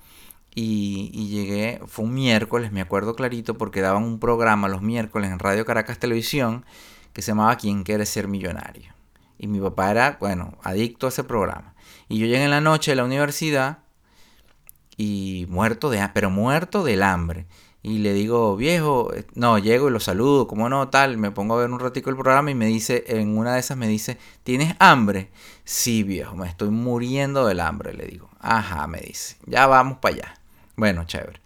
y, 0.55 1.27
llegué, 1.29 1.81
fue 1.85 2.05
un 2.05 2.13
miércoles, 2.13 2.71
me 2.71 2.81
acuerdo 2.81 3.15
clarito, 3.15 3.57
porque 3.57 3.81
daban 3.81 4.03
un 4.03 4.19
programa 4.19 4.67
los 4.67 4.81
miércoles 4.81 5.31
en 5.31 5.39
Radio 5.39 5.65
Caracas 5.65 5.99
Televisión 5.99 6.65
que 7.13 7.21
se 7.21 7.31
llamaba 7.31 7.57
¿Quién 7.57 7.83
quiere 7.83 8.05
ser 8.05 8.27
millonario? 8.27 8.96
Y 9.37 9.47
mi 9.47 9.59
papá 9.59 9.91
era, 9.91 10.17
bueno, 10.19 10.57
adicto 10.63 11.05
a 11.05 11.09
ese 11.09 11.23
programa. 11.23 11.75
Y 12.09 12.19
yo 12.19 12.25
llegué 12.25 12.43
en 12.43 12.51
la 12.51 12.61
noche 12.61 12.91
de 12.91 12.95
la 12.95 13.05
universidad 13.05 13.79
y 14.97 15.45
muerto 15.49 15.89
de 15.89 16.09
pero 16.13 16.29
muerto 16.29 16.83
del 16.83 17.03
hambre 17.03 17.45
y 17.87 17.99
le 17.99 18.13
digo, 18.13 18.57
viejo, 18.57 19.13
eh, 19.13 19.25
no, 19.33 19.57
llego 19.59 19.87
y 19.87 19.91
lo 19.91 20.01
saludo, 20.01 20.45
como 20.45 20.67
no, 20.67 20.89
tal, 20.89 21.17
me 21.17 21.31
pongo 21.31 21.55
a 21.55 21.59
ver 21.59 21.71
un 21.71 21.79
ratico 21.79 22.09
el 22.09 22.17
programa 22.17 22.51
y 22.51 22.55
me 22.55 22.65
dice, 22.65 23.05
en 23.07 23.37
una 23.37 23.53
de 23.53 23.61
esas 23.61 23.77
me 23.77 23.87
dice, 23.87 24.17
¿tienes 24.43 24.75
hambre? 24.79 25.29
Sí, 25.63 26.03
viejo, 26.03 26.35
me 26.35 26.49
estoy 26.49 26.69
muriendo 26.69 27.47
del 27.47 27.61
hambre, 27.61 27.93
le 27.93 28.05
digo. 28.05 28.29
Ajá, 28.41 28.87
me 28.87 28.99
dice, 28.99 29.37
ya 29.45 29.67
vamos 29.67 29.99
para 29.99 30.15
allá. 30.15 30.33
Bueno, 30.75 31.05
chévere. 31.05 31.39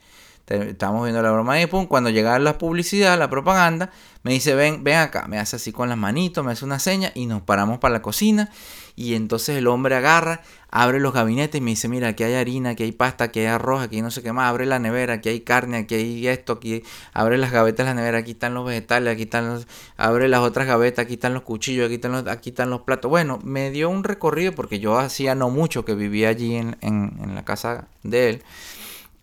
Estamos 0.51 1.03
viendo 1.03 1.22
la 1.22 1.31
broma 1.31 1.62
y 1.62 1.65
pum, 1.65 1.88
cuando 1.88 2.10
llega 2.10 2.38
la 2.39 2.58
publicidad, 2.58 3.17
la 3.17 3.29
propaganda, 3.29 3.91
me 4.24 4.34
dice, 4.34 4.53
ven, 4.55 4.84
ven 4.84 4.98
acá, 4.98 5.27
me 5.27 5.39
hace 5.39 5.55
así 5.55 5.72
con 5.72 5.89
las 5.89 5.98
manitos, 5.98 6.43
me 6.46 6.51
hace 6.51 6.65
una 6.65 6.79
seña 6.79 7.12
y 7.15 7.25
nos 7.25 7.41
paramos 7.41 7.79
para 7.79 7.93
la 7.93 8.01
cocina 8.01 8.50
y 8.96 9.15
entonces 9.15 9.58
el 9.58 9.67
hombre 9.67 9.96
agarra, 9.96 10.41
abre 10.70 11.00
los 11.00 11.13
gabinetes 11.13 11.60
y 11.60 11.63
me 11.63 11.72
dice, 11.72 11.88
mira, 11.88 12.10
aquí 12.10 12.24
hay 12.24 12.34
harina, 12.36 12.72
aquí 12.72 12.84
hay 12.84 12.91
pasta, 12.91 13.25
aquí 13.25 13.39
hay 13.39 13.48
arroz, 13.48 13.81
aquí 13.81 14.01
no 14.01 14.12
sé 14.12 14.22
qué 14.22 14.34
más, 14.34 14.50
abre 14.50 14.65
la 14.65 14.79
nevera, 14.79 15.15
aquí 15.15 15.29
hay 15.29 15.41
carne, 15.41 15.77
aquí 15.77 15.96
hay 15.96 16.27
esto, 16.27 16.53
aquí 16.53 16.84
abre 17.13 17.38
las 17.38 17.51
gavetas 17.51 17.86
de 17.86 17.91
la 17.91 17.96
nevera, 17.96 18.20
aquí 18.20 18.31
están 18.31 18.53
los 18.53 18.65
vegetales, 18.65 19.13
aquí 19.13 19.24
están 19.24 19.48
los, 19.48 19.67
abre 19.98 20.27
las 20.27 20.41
otras 20.41 20.67
gavetas, 20.67 21.05
aquí 21.05 21.15
están 21.15 21.34
los 21.34 21.43
cuchillos, 21.43 21.86
aquí 21.86 21.96
están 21.96 22.12
los, 22.12 22.27
aquí 22.27 22.50
están 22.50 22.70
los 22.70 22.81
platos. 22.81 23.10
Bueno, 23.10 23.39
me 23.43 23.72
dio 23.72 23.89
un 23.89 24.03
recorrido 24.03 24.53
porque 24.53 24.79
yo 24.79 25.00
hacía 25.00 25.36
no 25.36 25.50
mucho 25.50 25.86
que 25.86 25.96
vivía 25.96 26.29
allí 26.29 26.55
en, 26.55 26.77
en 26.81 27.34
la 27.34 27.43
casa 27.43 27.88
de 28.03 28.29
él. 28.29 28.43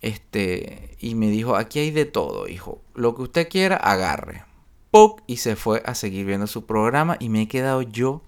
Este, 0.00 0.96
y 1.00 1.14
me 1.14 1.28
dijo, 1.28 1.56
aquí 1.56 1.80
hay 1.80 1.90
de 1.90 2.04
todo, 2.04 2.48
hijo. 2.48 2.80
Lo 2.94 3.14
que 3.14 3.22
usted 3.22 3.48
quiera, 3.48 3.76
agarre. 3.76 4.44
¡Puc! 4.90 5.22
Y 5.26 5.38
se 5.38 5.56
fue 5.56 5.82
a 5.84 5.94
seguir 5.94 6.26
viendo 6.26 6.46
su 6.46 6.66
programa 6.66 7.16
y 7.20 7.28
me 7.28 7.42
he 7.42 7.48
quedado 7.48 7.82
yo 7.82 8.22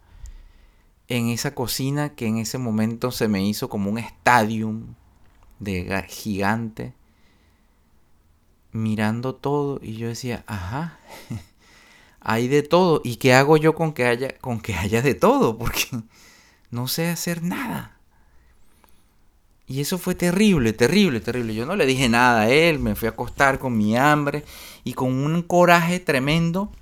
en 1.08 1.28
esa 1.28 1.54
cocina 1.54 2.14
que 2.14 2.26
en 2.26 2.38
ese 2.38 2.58
momento 2.58 3.10
se 3.10 3.28
me 3.28 3.44
hizo 3.44 3.68
como 3.68 3.90
un 3.90 3.98
estadio 3.98 4.74
de 5.58 6.04
gigante 6.08 6.94
mirando 8.72 9.34
todo 9.34 9.80
y 9.82 9.96
yo 9.96 10.08
decía, 10.08 10.44
ajá, 10.46 10.98
hay 12.20 12.48
de 12.48 12.62
todo. 12.62 13.00
¿Y 13.04 13.16
qué 13.16 13.34
hago 13.34 13.56
yo 13.56 13.74
con 13.74 13.92
que 13.92 14.06
haya, 14.06 14.38
con 14.38 14.60
que 14.60 14.74
haya 14.74 15.02
de 15.02 15.14
todo? 15.14 15.58
Porque 15.58 15.86
no 16.70 16.88
sé 16.88 17.08
hacer 17.08 17.42
nada. 17.42 17.99
Y 19.70 19.80
eso 19.80 19.98
fue 19.98 20.16
terrible, 20.16 20.72
terrible, 20.72 21.20
terrible. 21.20 21.54
Yo 21.54 21.64
no 21.64 21.76
le 21.76 21.86
dije 21.86 22.08
nada 22.08 22.40
a 22.40 22.50
él, 22.50 22.80
me 22.80 22.96
fui 22.96 23.06
a 23.06 23.12
acostar 23.12 23.60
con 23.60 23.78
mi 23.78 23.96
hambre 23.96 24.44
y 24.82 24.94
con 24.94 25.12
un 25.12 25.42
coraje 25.42 26.00
tremendo 26.00 26.72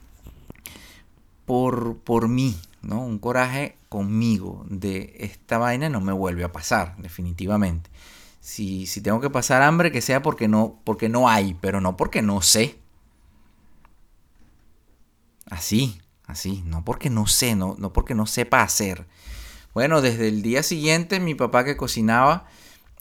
por, 1.45 1.99
por 1.99 2.28
mí, 2.28 2.57
¿no? 2.80 3.04
Un 3.04 3.18
coraje 3.18 3.76
conmigo 3.90 4.64
de 4.71 5.14
esta 5.18 5.59
vaina 5.59 5.90
no 5.90 6.00
me 6.00 6.14
vuelve 6.14 6.45
a 6.45 6.52
pasar, 6.52 6.97
definitivamente. 6.97 7.90
Si, 8.40 8.87
si 8.87 9.02
tengo 9.02 9.21
que 9.21 9.28
pasar 9.28 9.61
hambre, 9.61 9.92
que 9.92 10.00
sea 10.00 10.23
porque 10.23 10.49
no, 10.49 10.80
porque 10.85 11.11
no 11.11 11.28
hay, 11.28 11.59
pero 11.61 11.83
no 11.83 11.95
porque 11.95 12.23
no 12.23 12.40
sé. 12.40 12.78
Así, 15.45 16.00
así, 16.25 16.62
no 16.64 16.87
porque 16.87 17.11
no 17.11 17.26
sé, 17.26 17.54
no, 17.54 17.76
no 17.78 17.92
porque 17.92 18.14
no 18.14 18.25
sepa 18.25 18.62
hacer. 18.62 19.07
Bueno, 19.75 20.00
desde 20.00 20.28
el 20.28 20.40
día 20.40 20.62
siguiente 20.62 21.21
mi 21.21 21.35
papá 21.35 21.66
que 21.66 21.76
cocinaba 21.76 22.47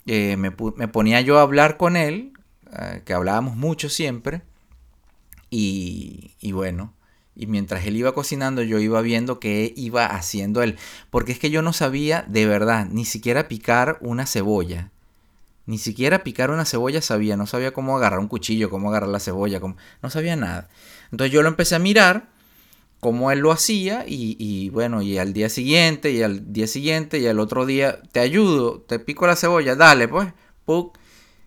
eh, 0.08 0.38
me, 0.38 0.50
ponía 0.50 1.20
yo 1.20 1.38
a 1.38 1.42
hablar 1.42 1.76
con 1.76 1.94
él, 1.94 2.32
eh, 2.72 3.02
que 3.04 3.12
hablábamos 3.12 3.56
mucho 3.56 3.90
siempre, 3.90 4.40
y, 5.50 6.32
bueno, 6.52 6.94
y 7.36 7.46
mientras 7.46 7.84
él 7.86 7.96
iba 7.96 8.12
cocinando 8.12 8.62
yo 8.62 8.78
iba 8.78 9.00
viendo 9.02 9.38
qué 9.38 9.72
iba 9.76 10.06
haciendo 10.06 10.62
él, 10.62 10.78
porque 11.10 11.32
es 11.32 11.38
que 11.38 11.50
yo 11.50 11.60
no 11.60 11.74
sabía 11.74 12.24
de 12.26 12.46
verdad 12.46 12.86
ni 12.90 13.04
siquiera 13.04 13.48
picar 13.48 13.98
una 14.00 14.24
cebolla. 14.24 14.90
Ni 15.66 15.76
siquiera 15.76 16.24
picar 16.24 16.50
una 16.50 16.64
cebolla 16.64 17.02
sabía, 17.02 17.36
no 17.36 17.46
sabía 17.46 17.72
cómo 17.72 17.94
agarrar 17.94 18.20
un 18.20 18.28
cuchillo, 18.28 18.70
cómo 18.70 18.88
agarrar 18.88 19.10
la 19.10 19.20
cebolla, 19.20 19.60
no 19.60 20.10
sabía 20.10 20.36
nada. 20.36 20.70
Entonces 21.12 21.32
yo 21.32 21.42
lo 21.42 21.48
empecé 21.48 21.74
a 21.74 21.78
mirar 21.78 22.30
cómo 23.00 23.30
él 23.30 23.40
lo 23.40 23.52
hacía 23.52 24.04
y, 24.06 24.70
bueno, 24.70 25.02
y 25.02 25.18
al 25.18 25.32
día 25.32 25.48
siguiente 25.48 26.10
y 26.10 26.22
al 26.22 26.52
día 26.52 26.66
siguiente 26.66 27.18
y 27.18 27.26
al 27.26 27.38
otro 27.38 27.66
día, 27.66 28.00
te 28.12 28.20
ayudo, 28.20 28.80
te 28.80 28.98
pico 28.98 29.26
la 29.26 29.36
cebolla, 29.36 29.76
dale 29.76 30.08
pues, 30.08 30.32
puc, 30.64 30.98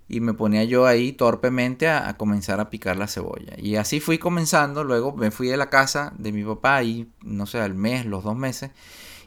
y 0.08 0.20
me 0.20 0.34
ponía 0.34 0.64
yo 0.64 0.86
ahí 0.86 1.14
torpemente 1.14 1.88
a, 1.90 2.16
comenzar 2.18 2.60
a 2.60 2.70
picar 2.70 2.98
la 2.98 3.08
cebolla. 3.08 3.54
Y 3.58 3.76
así 3.76 4.00
fui 4.00 4.18
comenzando, 4.18 4.84
luego 4.84 5.14
me 5.14 5.32
fui 5.32 5.48
de 5.48 5.58
la 5.58 5.70
casa 5.70 6.14
de 6.18 6.32
mi 6.32 6.44
papá 6.44 6.84
y 6.84 7.10
no 7.22 7.46
sé, 7.46 7.60
al 7.60 7.76
mes, 7.76 8.06
los 8.06 8.24
dos 8.24 8.36
meses, 8.36 8.72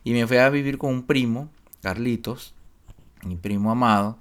y 0.03 0.13
me 0.13 0.27
fui 0.27 0.39
a 0.39 0.51
vivir 0.51 0.79
con 0.79 0.91
un 0.91 1.07
primo, 1.07 1.51
Carlitos, 1.83 2.55
mi 3.25 3.37
primo 3.37 3.71
amado, 3.71 4.19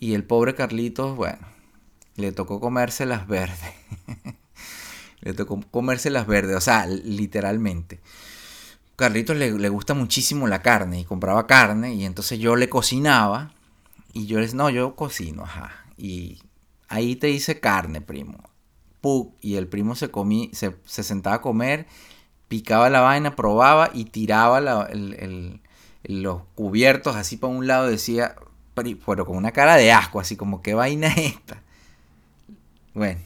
y 0.00 0.14
el 0.14 0.24
pobre 0.24 0.54
Carlitos, 0.54 1.16
bueno, 1.16 1.46
le 2.16 2.32
tocó 2.32 2.60
comerse 2.60 3.06
las 3.06 3.26
verdes. 3.26 3.74
Le 5.26 5.34
tocó 5.34 5.60
comerse 5.70 6.10
las 6.10 6.26
verdes, 6.26 6.56
o 6.56 6.60
sea, 6.60 6.86
literalmente. 6.86 8.00
Carlitos 8.94 9.36
le, 9.36 9.50
le, 9.50 9.68
gusta 9.68 9.92
muchísimo 9.92 10.46
la 10.46 10.62
carne 10.62 11.00
y 11.00 11.04
compraba 11.04 11.46
carne 11.46 11.94
y 11.94 12.04
entonces 12.04 12.38
yo 12.38 12.56
le 12.56 12.68
cocinaba 12.68 13.52
y 14.12 14.26
yo 14.26 14.40
les, 14.40 14.54
no, 14.54 14.70
yo 14.70 14.94
cocino, 14.94 15.42
ajá. 15.42 15.84
Y 15.98 16.38
ahí 16.88 17.16
te 17.16 17.28
hice 17.28 17.60
carne, 17.60 18.00
primo. 18.00 18.38
Puc, 19.00 19.34
y 19.40 19.56
el 19.56 19.66
primo 19.66 19.94
se, 19.96 20.10
comí, 20.10 20.50
se, 20.54 20.74
sentaba 20.84 21.36
a 21.36 21.42
comer, 21.42 21.86
picaba 22.48 22.88
la 22.88 23.00
vaina, 23.00 23.34
probaba 23.36 23.90
y 23.92 24.06
tiraba 24.06 24.60
los 26.04 26.42
cubiertos 26.54 27.16
así 27.16 27.36
para 27.36 27.52
un 27.52 27.66
lado, 27.66 27.88
decía, 27.88 28.36
pero 28.74 29.26
con 29.26 29.36
una 29.36 29.52
cara 29.52 29.76
de 29.76 29.90
asco, 29.90 30.20
así 30.20 30.36
como, 30.36 30.62
¿qué 30.62 30.74
vaina 30.74 31.08
es 31.08 31.34
esta? 31.34 31.62
Bueno, 32.94 33.20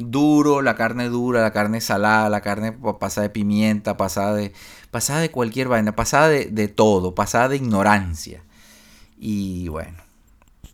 duro, 0.00 0.62
la 0.62 0.74
carne 0.76 1.08
dura, 1.08 1.42
la 1.42 1.52
carne 1.52 1.80
salada, 1.80 2.28
la 2.28 2.40
carne 2.40 2.72
pasada 2.98 3.28
de 3.28 3.30
pimienta, 3.30 3.96
pasada 3.96 4.34
de, 4.34 4.52
pasada 4.90 5.20
de 5.20 5.30
cualquier 5.30 5.68
vaina, 5.68 5.94
pasada 5.94 6.28
de, 6.28 6.46
de 6.46 6.68
todo, 6.68 7.14
pasada 7.14 7.48
de 7.48 7.56
ignorancia. 7.56 8.42
Y 9.18 9.68
bueno, 9.68 9.98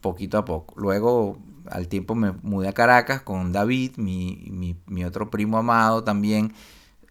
poquito 0.00 0.38
a 0.38 0.44
poco. 0.44 0.74
Luego, 0.78 1.38
al 1.70 1.88
tiempo 1.88 2.14
me 2.14 2.32
mudé 2.42 2.68
a 2.68 2.72
Caracas 2.72 3.22
con 3.22 3.52
David, 3.52 3.96
mi, 3.96 4.76
mi, 4.86 5.04
otro 5.04 5.30
primo 5.30 5.58
amado 5.58 6.04
también, 6.04 6.52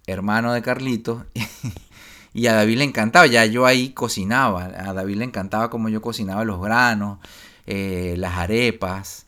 hermano 0.07 0.53
de 0.53 0.61
Carlitos. 0.61 1.23
y 2.33 2.47
a 2.47 2.53
David 2.53 2.77
le 2.77 2.83
encantaba, 2.85 3.27
ya 3.27 3.45
yo 3.45 3.65
ahí 3.65 3.89
cocinaba. 3.89 4.65
A 4.65 4.93
David 4.93 5.17
le 5.17 5.25
encantaba 5.25 5.69
como 5.69 5.89
yo 5.89 6.01
cocinaba 6.01 6.45
los 6.45 6.61
granos, 6.61 7.19
eh, 7.65 8.15
las 8.17 8.35
arepas. 8.35 9.24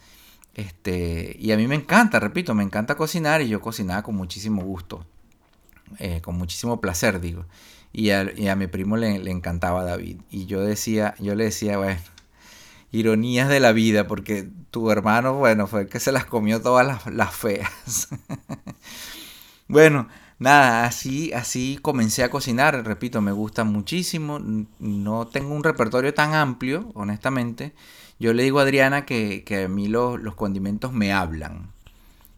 Este, 0.57 1.37
y 1.39 1.51
a 1.51 1.57
mí 1.57 1.67
me 1.67 1.75
encanta, 1.75 2.19
repito, 2.19 2.55
me 2.55 2.63
encanta 2.63 2.95
cocinar 2.95 3.43
y 3.43 3.47
yo 3.47 3.61
cocinaba 3.61 4.01
con 4.01 4.15
muchísimo 4.15 4.63
gusto, 4.63 5.05
eh, 5.99 6.19
con 6.21 6.35
muchísimo 6.35 6.81
placer, 6.81 7.21
digo. 7.21 7.45
Y 7.93 8.09
a, 8.09 8.55
mi 8.55 8.67
primo 8.67 8.97
le, 8.97 9.15
encantaba 9.29 9.83
David. 9.83 10.17
Y 10.31 10.47
yo 10.47 10.61
decía, 10.61 11.13
yo 11.19 11.35
le 11.35 11.45
decía, 11.45 11.77
bueno, 11.77 12.01
ironías 12.91 13.49
de 13.49 13.59
la 13.59 13.71
vida, 13.71 14.07
porque 14.07 14.49
tu 14.71 14.89
hermano, 14.89 15.35
bueno, 15.35 15.67
fue 15.67 15.81
el 15.81 15.89
que 15.89 15.99
se 15.99 16.11
las 16.11 16.25
comió 16.25 16.59
todas 16.59 17.05
las, 17.05 17.35
feas. 17.35 18.09
bueno, 19.67 20.07
nada, 20.39 20.85
así, 20.85 21.33
así 21.33 21.77
comencé 21.83 22.23
a 22.23 22.31
cocinar, 22.31 22.83
repito, 22.83 23.21
me 23.21 23.31
gusta 23.31 23.63
muchísimo, 23.63 24.39
no 24.79 25.27
tengo 25.27 25.53
un 25.53 25.63
repertorio 25.63 26.15
tan 26.15 26.33
amplio, 26.33 26.89
honestamente. 26.95 27.73
Yo 28.19 28.33
le 28.33 28.43
digo 28.43 28.59
a 28.59 28.63
Adriana 28.63 29.05
que, 29.05 29.43
a 29.63 29.67
mí 29.67 29.87
los, 29.87 30.19
los 30.19 30.35
condimentos 30.35 30.91
me 30.93 31.13
hablan, 31.13 31.71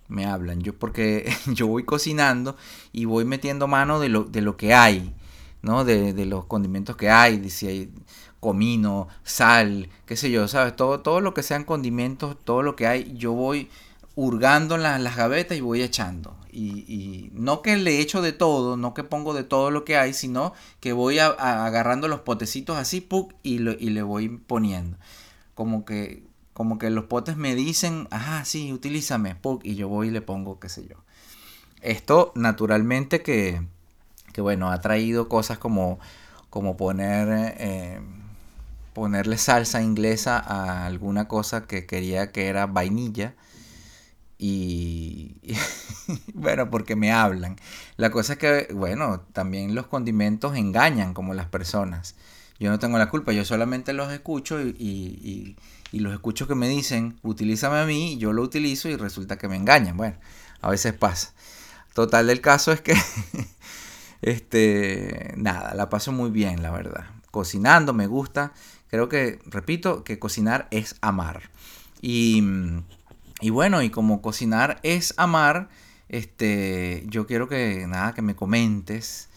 me 0.07 0.25
hablan, 0.25 0.61
yo 0.61 0.73
porque 0.77 1.31
yo 1.47 1.67
voy 1.67 1.83
cocinando 1.83 2.57
y 2.91 3.05
voy 3.05 3.25
metiendo 3.25 3.67
mano 3.67 3.99
de 3.99 4.09
lo, 4.09 4.23
de 4.23 4.41
lo 4.41 4.57
que 4.57 4.73
hay, 4.73 5.13
¿no? 5.61 5.85
De, 5.85 6.13
de 6.13 6.25
los 6.25 6.45
condimentos 6.45 6.97
que 6.97 7.09
hay, 7.09 7.37
de 7.37 7.49
si 7.49 7.67
hay 7.67 7.91
comino, 8.39 9.07
sal, 9.23 9.89
qué 10.05 10.15
sé 10.15 10.31
yo, 10.31 10.47
¿sabes? 10.47 10.75
Todo, 10.75 11.01
todo 11.01 11.21
lo 11.21 11.33
que 11.33 11.43
sean 11.43 11.63
condimentos, 11.63 12.37
todo 12.43 12.63
lo 12.63 12.75
que 12.75 12.87
hay, 12.87 13.13
yo 13.17 13.33
voy 13.33 13.69
hurgando 14.15 14.75
en 14.75 14.83
las 14.83 15.15
gavetas 15.15 15.57
y 15.57 15.61
voy 15.61 15.81
echando. 15.81 16.35
Y, 16.51 17.29
no 17.33 17.61
que 17.61 17.77
le 17.77 17.99
echo 17.99 18.21
de 18.21 18.33
todo, 18.33 18.75
no 18.75 18.93
que 18.93 19.03
pongo 19.03 19.33
de 19.33 19.43
todo 19.43 19.71
lo 19.71 19.85
que 19.85 19.97
hay, 19.97 20.13
sino 20.13 20.53
que 20.79 20.93
voy 20.93 21.19
agarrando 21.19 22.07
los 22.07 22.21
potecitos 22.21 22.77
así, 22.77 23.01
¡puc! 23.01 23.33
Y, 23.43 23.55
y 23.55 23.89
le 23.91 24.03
voy 24.03 24.29
poniendo. 24.29 24.97
Como 25.59 25.83
que, 25.83 26.23
como 26.53 26.77
que 26.77 26.89
los 26.89 27.03
potes 27.03 27.35
me 27.35 27.53
dicen, 27.53 28.07
ajá, 28.11 28.45
sí, 28.45 28.71
utilízame. 28.71 29.35
Y 29.61 29.75
yo 29.75 29.89
voy 29.89 30.07
y 30.07 30.11
le 30.11 30.21
pongo, 30.21 30.57
qué 30.57 30.69
sé 30.69 30.87
yo. 30.87 30.95
Esto 31.81 32.31
naturalmente 32.33 33.21
que, 33.21 33.61
que 34.31 34.39
bueno, 34.39 34.71
ha 34.71 34.79
traído 34.79 35.27
cosas 35.27 35.57
como, 35.57 35.99
como 36.49 36.77
poner... 36.77 37.55
Eh, 37.59 37.99
ponerle 38.93 39.37
salsa 39.37 39.81
inglesa 39.81 40.39
a 40.39 40.85
alguna 40.85 41.27
cosa 41.27 41.67
que 41.67 41.85
quería 41.85 42.31
que 42.31 42.47
era 42.47 42.65
vainilla. 42.65 43.35
Y, 44.37 45.35
bueno, 46.33 46.69
porque 46.69 46.95
me 46.95 47.11
hablan. 47.11 47.57
La 47.97 48.11
cosa 48.11 48.33
es 48.33 48.39
que, 48.39 48.67
bueno, 48.73 49.19
también 49.33 49.75
los 49.75 49.87
condimentos 49.87 50.55
engañan 50.55 51.13
como 51.13 51.33
las 51.33 51.47
personas. 51.47 52.15
Yo 52.59 52.69
no 52.69 52.79
tengo 52.79 52.97
la 52.97 53.09
culpa, 53.09 53.31
yo 53.31 53.45
solamente 53.45 53.93
los 53.93 54.11
escucho 54.11 54.61
y, 54.61 55.55
y, 55.91 55.99
los 55.99 56.13
escucho 56.13 56.47
que 56.47 56.55
me 56.55 56.67
dicen, 56.67 57.17
utilízame 57.23 57.79
a 57.79 57.85
mí, 57.85 58.13
y 58.13 58.17
yo 58.17 58.33
lo 58.33 58.43
utilizo 58.43 58.89
y 58.89 58.95
resulta 58.95 59.37
que 59.37 59.47
me 59.47 59.55
engañan. 59.55 59.97
Bueno, 59.97 60.17
a 60.61 60.69
veces 60.69 60.93
pasa. 60.93 61.33
Total 61.93 62.27
del 62.27 62.41
caso 62.41 62.71
es 62.71 62.81
que, 62.81 62.93
este, 64.21 65.33
nada, 65.37 65.73
la 65.73 65.89
paso 65.89 66.11
muy 66.11 66.29
bien, 66.29 66.61
la 66.61 66.71
verdad. 66.71 67.05
Cocinando 67.31 67.93
me 67.93 68.07
gusta 68.07 68.53
Creo 68.89 69.07
que, 69.07 69.39
repito, 69.45 70.03
que 70.03 70.17
cocinar 70.17 70.67
es 70.71 70.95
amar. 71.01 71.49
Y, 72.01 72.43
y 73.39 73.49
bueno, 73.51 73.83
y 73.83 73.89
como 73.91 74.21
cocinar 74.21 74.79
es 74.83 75.13
amar, 75.17 75.69
este, 76.09 77.03
yo 77.07 77.27
quiero 77.27 77.47
que 77.47 77.85
nada, 77.87 78.13
que 78.13 78.23
me 78.23 78.35
comentes, 78.35 79.28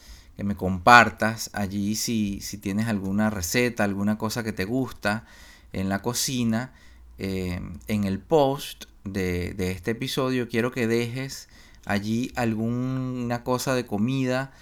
me 0.45 0.57
compartas 0.57 1.51
allí 1.53 1.95
si, 1.95 2.41
si 2.41 2.59
tienes 2.59 2.89
alguna 2.89 3.31
receta, 3.31 3.85
alguna 3.85 4.19
cosa 4.19 4.43
que 4.43 4.53
te 4.53 4.65
gusta 4.65 5.25
en 5.73 5.89
la 5.89 6.03
cocina. 6.03 6.73
Eh, 7.19 7.61
en 7.89 8.05
el 8.05 8.19
post 8.19 8.85
de, 9.05 9.53
de, 9.55 9.71
este 9.71 9.93
episodio 9.93 10.49
quiero 10.49 10.73
que 10.73 10.87
dejes 10.87 11.49
allí 11.85 12.33
alguna 12.37 13.45
cosa 13.45 13.75
de 13.75 13.85
comida 13.85 14.53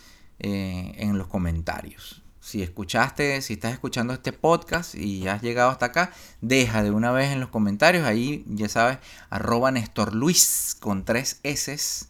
eh, 0.41 0.93
en 0.97 1.17
los 1.17 1.29
comentarios 1.29 2.21
si 2.41 2.63
escuchaste, 2.63 3.41
si 3.43 3.53
estás 3.55 3.73
escuchando 3.73 4.13
este 4.13 4.33
podcast 4.33 4.95
y 4.95 5.29
has 5.29 5.41
llegado 5.41 5.71
hasta 5.71 5.87
acá, 5.87 6.13
deja 6.41 6.83
de 6.83 6.91
una 6.91 7.13
vez 7.13 7.31
en 7.31 7.39
los 7.39 7.51
comentarios, 7.51 8.05
ahí 8.05 8.45
ya 8.49 8.69
sabes, 8.69 8.99
arroba 9.29 9.71
Néstor 9.71 10.15
Luis 10.15 10.77
con 10.81 11.05
tres 11.05 11.39
S 11.45 12.09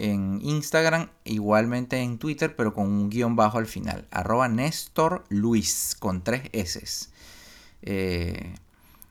en 0.00 0.40
Instagram, 0.42 1.08
igualmente 1.24 1.98
en 1.98 2.18
Twitter, 2.18 2.56
pero 2.56 2.74
con 2.74 2.86
un 2.86 3.10
guion 3.10 3.36
bajo 3.36 3.58
al 3.58 3.66
final, 3.66 4.06
arroba 4.10 4.48
Néstor 4.48 5.24
Luis 5.28 5.96
con 5.98 6.22
tres 6.22 6.42
S. 6.52 7.08
Eh, 7.82 8.54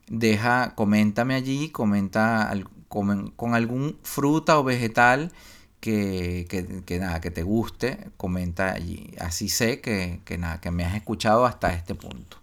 deja, 0.08 0.75
coméntame 0.75 1.36
allí, 1.36 1.69
comenta 1.69 2.52
con 2.88 3.54
algún 3.54 3.97
fruta 4.04 4.60
o 4.60 4.63
vegetal 4.63 5.32
que, 5.80 6.84
que, 6.86 6.99
nada, 6.99 7.21
que 7.21 7.32
te 7.32 7.43
guste, 7.43 8.12
comenta 8.17 8.71
allí. 8.71 9.13
Así 9.19 9.49
sé 9.49 9.82
que, 9.82 10.21
que, 10.25 10.38
nada, 10.38 10.60
que 10.60 10.71
me 10.71 10.84
has 10.84 10.95
escuchado 10.95 11.45
hasta 11.45 11.73
este 11.73 11.95
punto. 11.95 12.38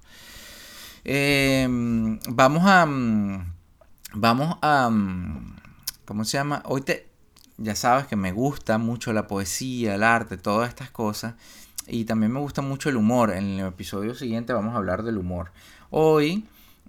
Em, 1.05 2.19
vamos 2.29 2.65
a. 2.67 2.87
Mm, 2.87 3.53
vamos 4.15 4.59
a. 4.63 4.89
Mm, 4.91 5.57
¿Cómo 6.05 6.25
se 6.25 6.39
llama? 6.39 6.63
Hoy 6.67 6.81
te. 6.83 7.07
Ya 7.59 7.75
sabes 7.75 8.07
que 8.07 8.17
me 8.17 8.33
gusta 8.33 8.79
mucho 8.79 9.13
la 9.13 9.27
poesía, 9.27 9.95
el 9.95 10.03
arte, 10.03 10.37
todas 10.37 10.69
estas 10.69 10.91
cosas. 10.91 11.35
Y 11.87 12.05
también 12.05 12.33
me 12.33 12.41
gusta 12.41 12.63
mucho 12.63 12.89
el 12.89 12.97
humor. 12.97 13.33
En 13.33 13.59
el 13.59 13.67
episodio 13.67 14.15
siguiente 14.15 14.53
vamos 14.53 14.75
a 14.75 14.79
hablar 14.79 15.03
del 15.03 15.19
humor. 15.19 15.53
Hoy 15.91 16.47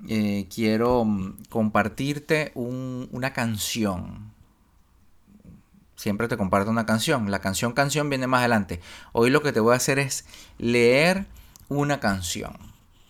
eh, 0.08 0.48
quiero 0.54 1.06
mm, 1.06 1.44
compartirte 1.50 2.52
una 2.56 3.34
canción 3.34 4.36
siempre 5.98 6.28
te 6.30 6.38
comparto 6.38 6.72
una 6.72 6.86
canción. 6.86 7.30
La 7.30 7.42
canción 7.42 7.74
canción 7.74 8.10
viene 8.10 8.28
más 8.28 8.40
adelante. 8.40 8.80
Hoy 9.12 9.30
lo 9.30 9.42
que 9.42 9.52
te 9.52 9.60
voy 9.60 9.74
a 9.74 9.78
hacer 9.78 10.00
es 10.00 10.26
leer 10.58 11.26
una 11.68 12.00
canción, 12.00 12.56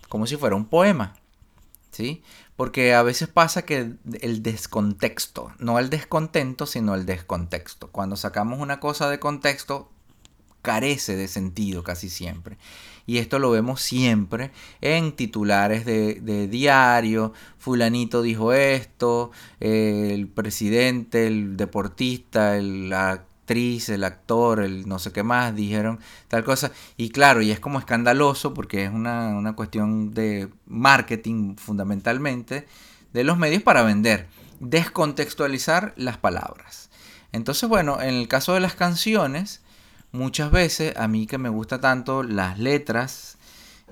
como 0.08 0.26
si 0.26 0.36
fuera 0.36 0.56
un 0.56 0.64
poema. 0.64 1.14
¿Sí? 1.92 2.22
Porque 2.58 2.92
a 2.92 3.04
veces 3.04 3.28
pasa 3.28 3.62
que 3.62 3.92
el 4.20 4.42
descontexto, 4.42 5.52
no 5.60 5.78
el 5.78 5.90
descontento, 5.90 6.66
sino 6.66 6.96
el 6.96 7.06
descontexto. 7.06 7.86
Cuando 7.92 8.16
sacamos 8.16 8.58
una 8.58 8.80
cosa 8.80 9.08
de 9.08 9.20
contexto, 9.20 9.92
carece 10.60 11.14
de 11.14 11.28
sentido 11.28 11.84
casi 11.84 12.08
siempre. 12.08 12.58
Y 13.06 13.18
esto 13.18 13.38
lo 13.38 13.52
vemos 13.52 13.80
siempre 13.80 14.50
en 14.80 15.12
titulares 15.12 15.84
de, 15.84 16.48
diario. 16.48 17.32
Fulanito 17.58 18.22
dijo 18.22 18.52
esto, 18.52 19.30
el 19.60 20.26
presidente, 20.26 21.28
el 21.28 21.56
deportista, 21.56 22.56
la 22.56 23.24
el 23.50 24.04
actor, 24.04 24.60
el 24.60 24.88
no 24.88 24.98
sé 24.98 25.12
qué 25.12 25.22
más, 25.22 25.54
dijeron 25.54 26.00
tal 26.28 26.44
cosa. 26.44 26.72
Y 26.96 27.10
claro, 27.10 27.40
y 27.42 27.50
es 27.50 27.60
como 27.60 27.78
escandaloso 27.78 28.54
porque 28.54 28.84
es 28.84 28.90
una, 28.90 29.28
una 29.28 29.54
cuestión 29.54 30.12
de 30.12 30.48
marketing 30.66 31.56
fundamentalmente 31.56 32.66
de 33.12 33.24
los 33.24 33.38
medios 33.38 33.62
para 33.62 33.82
vender. 33.82 34.28
Descontextualizar 34.60 35.94
las 35.96 36.18
palabras. 36.18 36.90
Entonces, 37.32 37.68
bueno, 37.68 38.00
en 38.00 38.14
el 38.14 38.28
caso 38.28 38.54
de 38.54 38.60
las 38.60 38.74
canciones, 38.74 39.62
muchas 40.12 40.50
veces, 40.50 40.96
a 40.96 41.08
mí 41.08 41.26
que 41.26 41.38
me 41.38 41.48
gusta 41.48 41.80
tanto 41.80 42.22
las 42.22 42.58
letras, 42.58 43.38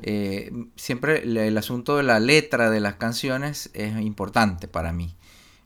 eh, 0.02 0.52
siempre 0.76 1.22
el 1.22 1.56
asunto 1.56 1.96
de 1.96 2.02
la 2.02 2.20
letra 2.20 2.70
de 2.70 2.80
las 2.80 2.96
canciones 2.96 3.70
es 3.72 3.98
importante 4.00 4.68
para 4.68 4.92
mí. 4.92 5.16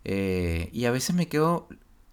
Eh, 0.04 0.70
y 0.72 0.84
a 0.86 0.90
veces 0.90 1.14
me 1.14 1.28
quedo 1.28 1.68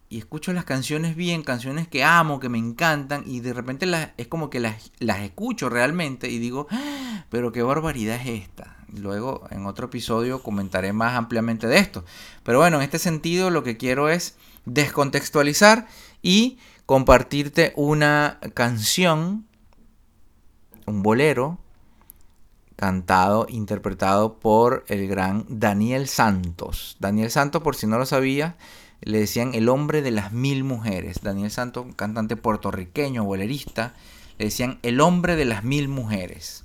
y 0.09 0.19
escucho 0.19 0.53
las 0.53 0.65
canciones 0.65 1.15
bien, 1.15 1.43
canciones 1.43 1.87
que 1.87 2.03
amo, 2.03 2.39
que 2.39 2.49
me 2.49 2.57
encantan, 2.57 3.23
y 3.25 3.41
de 3.41 3.53
repente 3.53 3.85
las, 3.85 4.09
es 4.17 4.27
como 4.27 4.49
que 4.49 4.59
las, 4.59 4.91
las 4.99 5.19
escucho 5.19 5.69
realmente 5.69 6.29
y 6.29 6.39
digo, 6.39 6.67
ah, 6.71 7.25
pero 7.29 7.51
qué 7.51 7.61
barbaridad 7.61 8.15
es 8.15 8.43
esta. 8.43 8.77
Luego 8.93 9.45
en 9.51 9.65
otro 9.65 9.87
episodio 9.87 10.41
comentaré 10.41 10.93
más 10.93 11.15
ampliamente 11.15 11.67
de 11.67 11.79
esto. 11.79 12.05
Pero 12.43 12.59
bueno, 12.59 12.77
en 12.77 12.83
este 12.83 12.99
sentido 12.99 13.49
lo 13.49 13.63
que 13.63 13.75
quiero 13.75 14.07
es 14.07 14.37
descontextualizar 14.65 15.87
y 16.21 16.57
compartirte 16.85 17.73
una 17.75 18.39
canción, 18.53 19.45
un 20.85 21.03
bolero, 21.03 21.59
cantado, 22.77 23.45
interpretado 23.49 24.39
por 24.39 24.85
el 24.87 25.07
gran 25.07 25.45
Daniel 25.49 26.07
Santos. 26.07 26.95
Daniel 26.99 27.29
Santos, 27.29 27.61
por 27.61 27.75
si 27.75 27.87
no 27.87 27.97
lo 27.97 28.05
sabía, 28.05 28.55
le 29.01 29.19
decían 29.19 29.53
el 29.53 29.69
hombre 29.69 30.01
de 30.01 30.11
las 30.11 30.31
mil 30.31 30.63
mujeres. 30.63 31.21
Daniel 31.21 31.51
Santos, 31.51 31.85
cantante 31.95 32.35
puertorriqueño, 32.35 33.23
bolerista, 33.23 33.93
le 34.37 34.45
decían 34.45 34.79
el 34.83 35.01
hombre 35.01 35.35
de 35.35 35.45
las 35.45 35.63
mil 35.63 35.87
mujeres. 35.87 36.63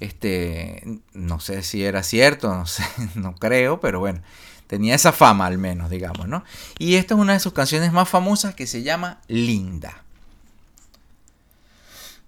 Este, 0.00 1.00
no 1.14 1.40
sé 1.40 1.62
si 1.62 1.84
era 1.84 2.02
cierto, 2.02 2.54
no 2.54 2.66
sé, 2.66 2.84
no 3.14 3.34
creo, 3.34 3.80
pero 3.80 4.00
bueno, 4.00 4.20
tenía 4.66 4.94
esa 4.94 5.12
fama 5.12 5.46
al 5.46 5.58
menos, 5.58 5.90
digamos, 5.90 6.28
¿no? 6.28 6.44
Y 6.78 6.96
esta 6.96 7.14
es 7.14 7.20
una 7.20 7.32
de 7.32 7.40
sus 7.40 7.52
canciones 7.52 7.92
más 7.92 8.08
famosas 8.08 8.54
que 8.54 8.66
se 8.66 8.82
llama 8.82 9.20
Linda. 9.28 10.02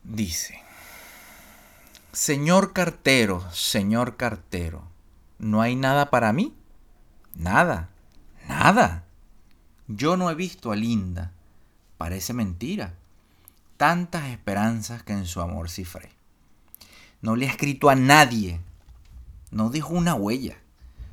Dice, 0.04 0.62
Señor 2.12 2.72
cartero, 2.72 3.44
señor 3.52 4.16
cartero, 4.16 4.82
¿no 5.38 5.60
hay 5.60 5.76
nada 5.76 6.10
para 6.10 6.32
mí? 6.32 6.54
Nada, 7.34 7.90
nada. 8.48 9.04
Yo 9.86 10.16
no 10.16 10.30
he 10.30 10.34
visto 10.34 10.72
a 10.72 10.76
Linda. 10.76 11.32
Parece 11.96 12.32
mentira. 12.32 12.94
Tantas 13.76 14.26
esperanzas 14.28 15.02
que 15.02 15.12
en 15.12 15.26
su 15.26 15.40
amor 15.40 15.70
cifré. 15.70 16.10
No 17.20 17.36
le 17.36 17.46
ha 17.46 17.50
escrito 17.50 17.90
a 17.90 17.94
nadie. 17.94 18.60
No 19.50 19.70
dejó 19.70 19.94
una 19.94 20.14
huella. 20.14 20.58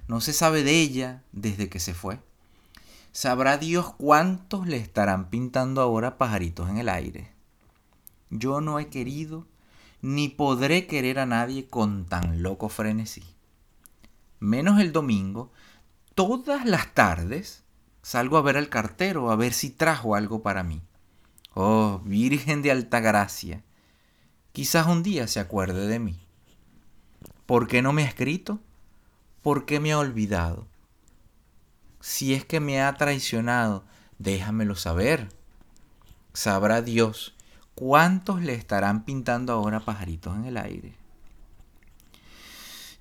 No 0.08 0.22
se 0.22 0.34
sabe 0.34 0.64
de 0.64 0.82
ella 0.82 1.24
desde 1.32 1.70
que 1.70 1.80
se 1.80 1.94
fue. 1.94 2.20
Sabrá 3.12 3.58
Dios 3.58 3.94
cuántos 3.94 4.68
le 4.68 4.78
estarán 4.78 5.30
pintando 5.30 5.82
ahora 5.82 6.18
pajaritos 6.18 6.70
en 6.70 6.78
el 6.78 6.90
aire. 6.90 7.32
Yo 8.30 8.62
no 8.62 8.80
he 8.80 8.88
querido 8.88 9.46
ni 10.02 10.30
podré 10.30 10.86
querer 10.86 11.18
a 11.18 11.26
nadie 11.26 11.68
con 11.68 12.06
tan 12.06 12.44
loco 12.44 12.70
frenesí. 12.70 13.24
Menos 14.40 14.80
el 14.80 14.92
domingo, 14.92 15.52
todas 16.16 16.66
las 16.66 16.94
tardes 16.94 17.64
salgo 18.02 18.38
a 18.38 18.42
ver 18.42 18.58
al 18.58 18.70
cartero 18.70 19.32
a 19.32 19.36
ver 19.36 19.54
si 19.54 19.70
trajo 19.70 20.16
algo 20.16 20.42
para 20.42 20.64
mí. 20.64 20.82
Oh, 21.54 22.02
Virgen 22.04 22.62
de 22.62 22.72
Alta 22.72 23.00
Gracia, 23.00 23.64
quizás 24.52 24.88
un 24.88 25.04
día 25.04 25.28
se 25.28 25.40
acuerde 25.40 25.88
de 25.88 26.00
mí. 26.00 26.20
¿Por 27.46 27.68
qué 27.68 27.82
no 27.82 27.94
me 27.94 28.04
ha 28.04 28.08
escrito? 28.08 28.60
¿Por 29.44 29.66
qué 29.66 29.80
me 29.80 29.92
ha 29.92 30.00
olvidado? 30.00 30.68
Si 32.02 32.34
es 32.34 32.46
que 32.46 32.60
me 32.60 32.82
ha 32.82 32.94
traicionado, 32.96 33.84
déjamelo 34.18 34.76
saber. 34.76 35.30
Sabrá 36.34 36.82
Dios 36.82 37.36
¿Cuántos 37.76 38.42
le 38.42 38.54
estarán 38.54 39.04
pintando 39.04 39.52
ahora 39.52 39.82
pajaritos 39.82 40.34
en 40.38 40.46
el 40.46 40.56
aire? 40.56 40.94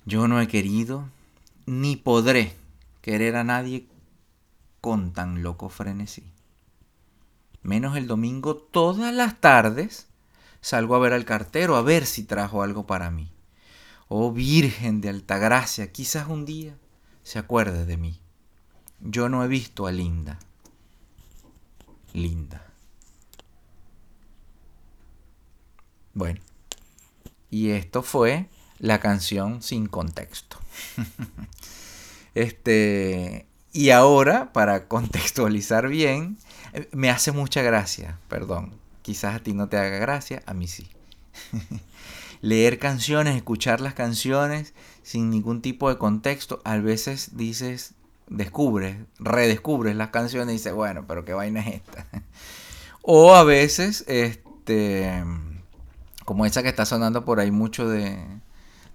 Yo 0.05 0.27
no 0.27 0.41
he 0.41 0.49
querido 0.49 1.09
ni 1.65 1.95
podré 1.95 2.53
querer 3.05 3.35
a 3.35 3.43
nadie 3.43 3.87
con 4.81 5.13
tan 5.13 5.43
loco 5.43 5.69
frenesí. 5.69 6.23
Menos 7.61 7.97
el 7.97 8.07
domingo, 8.07 8.55
todas 8.55 9.13
las 9.13 9.39
tardes 9.39 10.07
salgo 10.59 10.95
a 10.95 10.99
ver 10.99 11.13
al 11.13 11.23
cartero 11.23 11.75
a 11.75 11.83
ver 11.83 12.07
si 12.07 12.23
trajo 12.23 12.63
algo 12.63 12.87
para 12.87 13.11
mí. 13.11 13.31
Oh 14.07 14.31
Virgen 14.31 15.01
de 15.01 15.09
Altagracia, 15.09 15.91
quizás 15.91 16.27
un 16.27 16.45
día 16.45 16.79
se 17.21 17.37
acuerde 17.37 17.85
de 17.85 17.95
mí. 17.95 18.19
Yo 19.01 19.29
no 19.29 19.43
he 19.43 19.47
visto 19.47 19.85
a 19.85 19.91
Linda. 19.91 20.39
Linda. 22.11 22.65
Bueno, 26.15 26.41
y 27.51 27.69
esto 27.69 28.01
fue 28.01 28.49
la 28.79 28.99
canción 28.99 29.61
sin 29.61 29.85
contexto. 29.85 30.57
este, 32.35 33.47
y 33.73 33.89
ahora, 33.89 34.53
para 34.53 34.87
contextualizar 34.87 35.87
bien, 35.87 36.37
me 36.91 37.09
hace 37.09 37.31
mucha 37.31 37.61
gracia, 37.61 38.19
perdón. 38.27 38.73
Quizás 39.01 39.35
a 39.35 39.39
ti 39.39 39.53
no 39.53 39.67
te 39.69 39.77
haga 39.77 39.97
gracia, 39.97 40.43
a 40.45 40.53
mí 40.53 40.67
sí. 40.67 40.87
Leer 42.41 42.79
canciones, 42.79 43.35
escuchar 43.35 43.81
las 43.81 43.93
canciones 43.93 44.73
sin 45.03 45.29
ningún 45.29 45.61
tipo 45.61 45.89
de 45.89 45.97
contexto, 45.97 46.61
a 46.63 46.77
veces 46.77 47.37
dices, 47.37 47.93
descubres, 48.27 48.97
redescubres 49.19 49.95
las 49.95 50.09
canciones 50.09 50.49
y 50.49 50.57
dices, 50.57 50.73
bueno, 50.73 51.05
pero 51.07 51.25
qué 51.25 51.33
vaina 51.33 51.61
es 51.61 51.75
esta. 51.75 52.05
o 53.01 53.35
a 53.35 53.43
veces, 53.43 54.03
este 54.07 55.23
como 56.25 56.45
esa 56.45 56.63
que 56.63 56.69
está 56.69 56.85
sonando 56.85 57.23
por 57.23 57.39
ahí 57.39 57.51
mucho 57.51 57.87
de, 57.87 58.17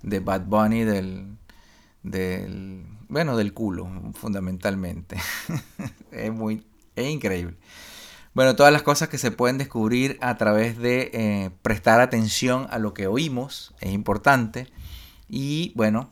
de 0.03 0.21
Bad 0.21 0.43
Bunny 0.47 0.85
del, 0.85 1.37
del, 2.03 2.85
bueno, 3.11 3.37
del 3.37 3.53
culo, 3.53 3.91
fundamentalmente. 4.15 5.17
es 6.13 6.33
muy, 6.33 6.65
es 6.97 7.11
increíble. 7.11 7.57
Bueno, 8.33 8.55
todas 8.55 8.73
las 8.73 8.83
cosas 8.83 9.09
que 9.09 9.19
se 9.19 9.33
pueden 9.33 9.59
descubrir 9.59 10.17
a 10.21 10.37
través 10.37 10.79
de 10.79 11.11
eh, 11.13 11.51
prestar 11.63 12.01
atención 12.01 12.69
a 12.71 12.79
lo 12.79 12.95
que 12.95 13.09
oímos 13.09 13.75
es 13.81 13.93
importante. 13.93 14.69
Y 15.29 15.73
bueno, 15.75 16.11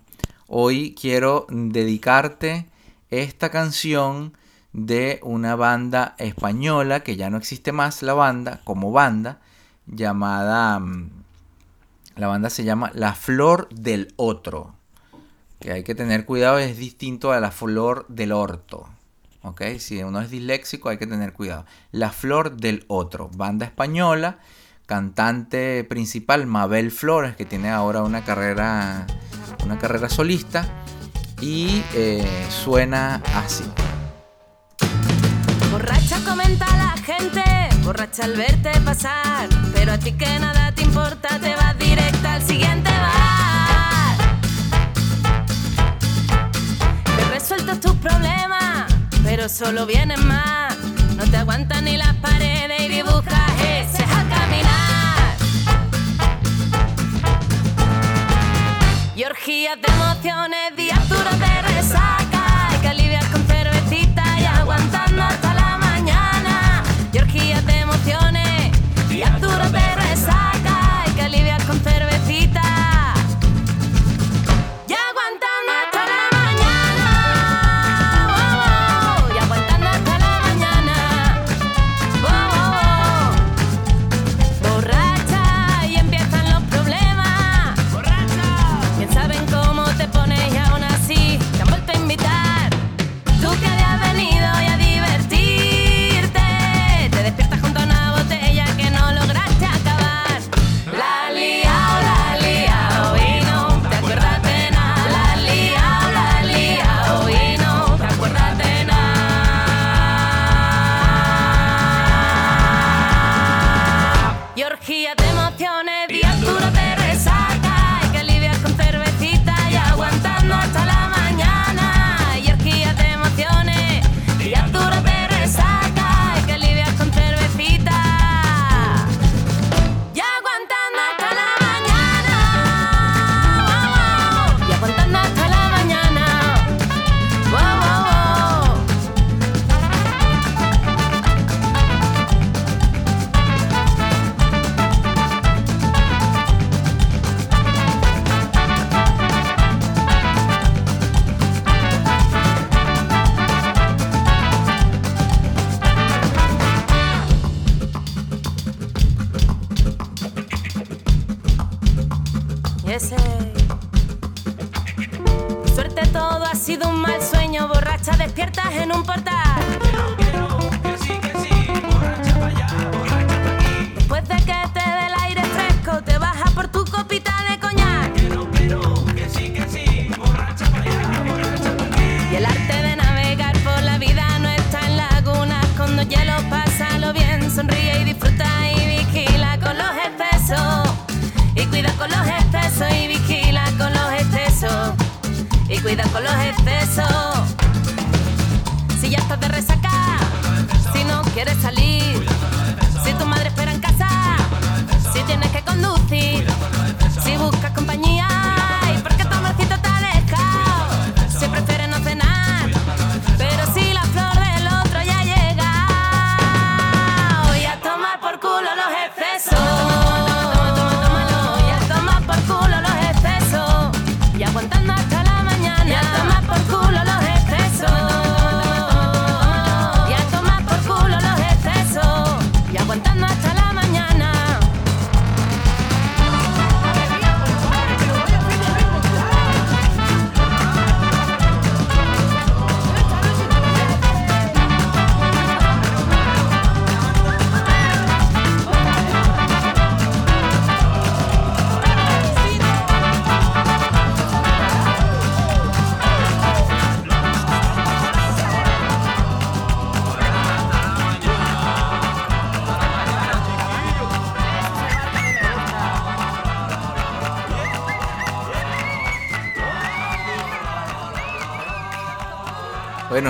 hoy 0.49 0.97
quiero 1.01 1.47
dedicarte 1.49 2.67
esta 3.11 3.51
canción 3.51 4.37
de 4.73 5.21
una 5.23 5.55
banda 5.55 6.17
española 6.19 7.01
que 7.01 7.17
ya 7.17 7.31
no 7.31 7.37
existe 7.37 7.71
más 7.71 8.03
la 8.03 8.15
banda 8.15 8.61
como 8.65 8.91
banda, 8.91 9.41
llamada, 9.87 10.81
mm, 10.81 11.11
la 12.17 12.27
banda 12.27 12.51
se 12.51 12.65
llama 12.65 12.91
La 12.95 13.15
Flor 13.15 13.69
del 13.71 14.13
Otro, 14.17 14.75
que 15.61 15.73
hay 15.73 15.83
que 15.83 15.95
tener 15.95 16.25
cuidado, 16.25 16.59
es 16.59 16.77
distinto 16.77 17.33
a 17.33 17.41
la 17.41 17.51
Flor 17.51 18.07
del 18.09 18.33
Orto. 18.33 18.89
¿ok? 19.43 19.63
Si 19.79 20.03
uno 20.03 20.21
es 20.21 20.31
disléxico 20.31 20.89
hay 20.89 20.99
que 20.99 21.07
tener 21.07 21.33
cuidado. 21.33 21.67
La 21.93 22.11
Flor 22.11 22.57
del 22.57 22.85
Otro, 22.89 23.31
banda 23.35 23.67
española, 23.67 24.39
cantante 24.87 25.85
principal 25.85 26.47
Mabel 26.47 26.91
Flores, 26.91 27.37
que 27.37 27.45
tiene 27.45 27.71
ahora 27.71 28.03
una 28.03 28.25
carrera, 28.25 29.07
una 29.65 29.79
carrera 29.79 30.09
solista, 30.09 30.67
y 31.41 31.83
eh, 31.95 32.27
suena 32.51 33.23
así. 33.35 33.65
Borracha 35.71 36.19
comenta 36.25 36.67
la 36.77 36.97
gente, 37.03 37.43
borracha 37.85 38.25
al 38.25 38.37
verte 38.37 38.73
pasar, 38.81 39.49
pero 39.73 39.93
a 39.93 39.99
ti 39.99 40.13
que 40.13 40.39
nada 40.39 40.73
te 40.73 40.83
importa, 40.83 41.39
te 41.39 41.55
vas 41.55 41.79
directa 41.79 42.35
al 42.35 42.43
siguiente 42.43 42.91
bar. 42.91 43.58
Te 47.49 47.55
resuelto 47.55 47.89
tus 47.89 47.97
problemas, 47.97 48.93
pero 49.25 49.49
solo 49.49 49.87
vienen 49.87 50.23
más. 50.27 50.77
No 51.17 51.25
te 51.31 51.39
aguantan 51.39 51.87
ni 51.87 51.97
las 51.97 52.15
paredes 52.17 52.79
y 52.83 52.89
dibujas 52.89 53.53
ese 53.63 54.05
a 54.05 54.25
caminar. 54.29 55.37
Y 59.17 59.25
orgías 59.25 59.79
de 59.81 59.89
emociones, 59.95 60.77
días 60.77 61.09
duros 61.09 61.41
de 61.41 61.63
resaca, 61.63 62.18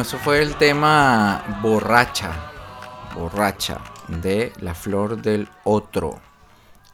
eso 0.08 0.16
fue 0.16 0.40
el 0.40 0.56
tema 0.56 1.60
Borracha, 1.60 2.32
Borracha, 3.14 3.78
de 4.08 4.54
La 4.58 4.74
Flor 4.74 5.20
del 5.20 5.50
Otro, 5.64 6.18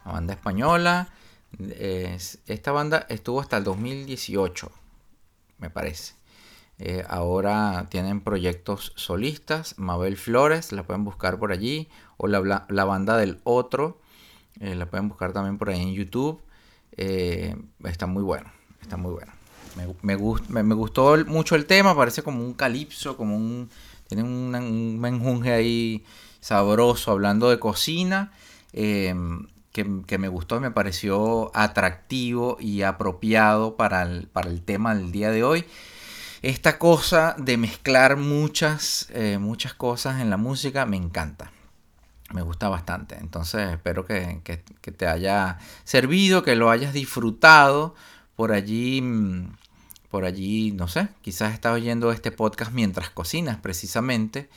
la 0.03 0.11
banda 0.11 0.33
española. 0.33 1.07
Es- 1.57 2.39
esta 2.45 2.73
banda 2.73 3.05
estuvo 3.07 3.39
hasta 3.39 3.55
el 3.55 3.63
2018, 3.63 4.69
me 5.59 5.69
parece. 5.69 6.15
Eh, 6.77 7.05
ahora 7.07 7.87
tienen 7.89 8.19
proyectos 8.19 8.91
solistas, 8.97 9.75
Mabel 9.77 10.17
Flores, 10.17 10.73
la 10.73 10.83
pueden 10.83 11.05
buscar 11.05 11.39
por 11.39 11.53
allí, 11.53 11.87
o 12.17 12.27
la 12.27 12.83
banda 12.83 13.15
del 13.15 13.39
Otro, 13.45 14.01
eh, 14.59 14.75
la 14.75 14.87
pueden 14.87 15.07
buscar 15.07 15.31
también 15.31 15.57
por 15.57 15.69
ahí 15.69 15.81
en 15.81 15.93
YouTube. 15.93 16.41
Eh, 16.97 17.55
está 17.85 18.07
muy 18.07 18.23
bueno, 18.23 18.51
está 18.81 18.97
muy 18.97 19.13
bueno. 19.13 19.31
Me, 19.75 19.87
me, 20.01 20.15
gust- 20.17 20.47
me- 20.49 20.63
me 20.63 20.75
gustó 20.75 21.17
mucho 21.27 21.55
el 21.55 21.65
tema, 21.65 21.95
parece 21.95 22.23
como 22.23 22.43
un 22.43 22.53
calipso, 22.53 23.17
como 23.17 23.35
un... 23.35 23.69
Tiene 24.07 24.23
una- 24.23 24.59
un 24.59 24.99
menjunje 24.99 25.51
ahí 25.53 26.05
sabroso 26.39 27.11
hablando 27.11 27.49
de 27.49 27.59
cocina, 27.59 28.31
eh, 28.73 29.15
que, 29.71 30.01
que 30.07 30.17
me 30.17 30.27
gustó, 30.29 30.59
me 30.61 30.71
pareció 30.71 31.51
atractivo 31.55 32.57
y 32.59 32.83
apropiado 32.83 33.75
para 33.75 34.03
el, 34.03 34.27
para 34.27 34.49
el 34.49 34.61
tema 34.61 34.95
del 34.95 35.11
día 35.11 35.31
de 35.31 35.43
hoy. 35.43 35.65
Esta 36.41 36.77
cosa 36.77 37.35
de 37.39 37.57
mezclar 37.57 38.17
muchas, 38.17 39.07
eh, 39.11 39.37
muchas 39.39 39.73
cosas 39.73 40.21
en 40.21 40.29
la 40.29 40.37
música 40.37 40.85
me 40.85 40.97
encanta. 40.97 41.51
Me 42.33 42.41
gusta 42.41 42.69
bastante. 42.69 43.17
Entonces 43.19 43.71
espero 43.71 44.05
que, 44.05 44.41
que- 44.43 44.63
que 44.81 44.91
te 44.91 45.07
haya 45.07 45.59
servido, 45.83 46.43
que 46.43 46.55
lo 46.55 46.69
hayas 46.69 46.93
disfrutado. 46.93 47.95
Por 48.35 48.51
allí, 48.51 49.01
mm, 49.01 49.49
por 50.15 50.23
allí, 50.23 50.71
no 50.71 50.87
sé, 50.87 51.09
quizás 51.21 51.53
estás 51.53 51.73
oyendo 51.73 52.13
este 52.13 52.31
podcast 52.31 52.71
mientras 52.71 53.09
cocinas 53.09 53.57
precisamente. 53.57 54.47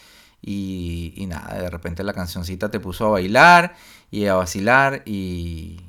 Y, 0.40 1.26
nada, 1.26 1.60
de 1.60 1.68
repente 1.68 2.04
la 2.04 2.12
cancioncita 2.12 2.70
te 2.70 2.78
puso 2.78 3.06
a 3.06 3.08
bailar 3.08 3.74
y 4.12 4.26
a 4.26 4.34
vacilar 4.34 5.02
y, 5.04 5.80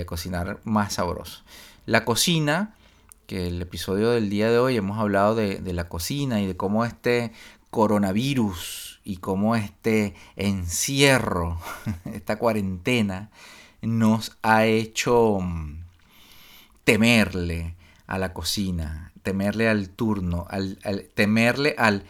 a 0.00 0.06
cocinar 0.06 0.60
más 0.64 0.94
sabroso. 0.94 1.42
La 1.84 2.06
cocina, 2.06 2.74
que 3.26 3.48
el 3.48 3.60
episodio 3.60 4.12
del 4.12 4.30
día 4.30 4.50
de 4.50 4.58
hoy 4.58 4.78
hemos 4.78 4.98
hablado 4.98 5.34
de, 5.34 5.56
de 5.56 5.74
la 5.74 5.90
cocina 5.90 6.40
y 6.40 6.46
de 6.46 6.56
cómo 6.56 6.86
este 6.86 7.30
coronavirus 7.68 9.00
y 9.04 9.18
cómo 9.18 9.56
este 9.56 10.14
encierro, 10.36 11.60
esta 12.06 12.38
cuarentena, 12.38 13.28
nos 13.82 14.38
ha 14.40 14.64
hecho 14.64 15.38
mm, 15.38 15.82
temerle 16.84 17.76
a 18.08 18.18
la 18.18 18.32
cocina, 18.32 19.12
temerle 19.22 19.68
al 19.68 19.90
turno, 19.90 20.46
al, 20.48 20.78
temerle 21.14 21.74
al 21.78 22.04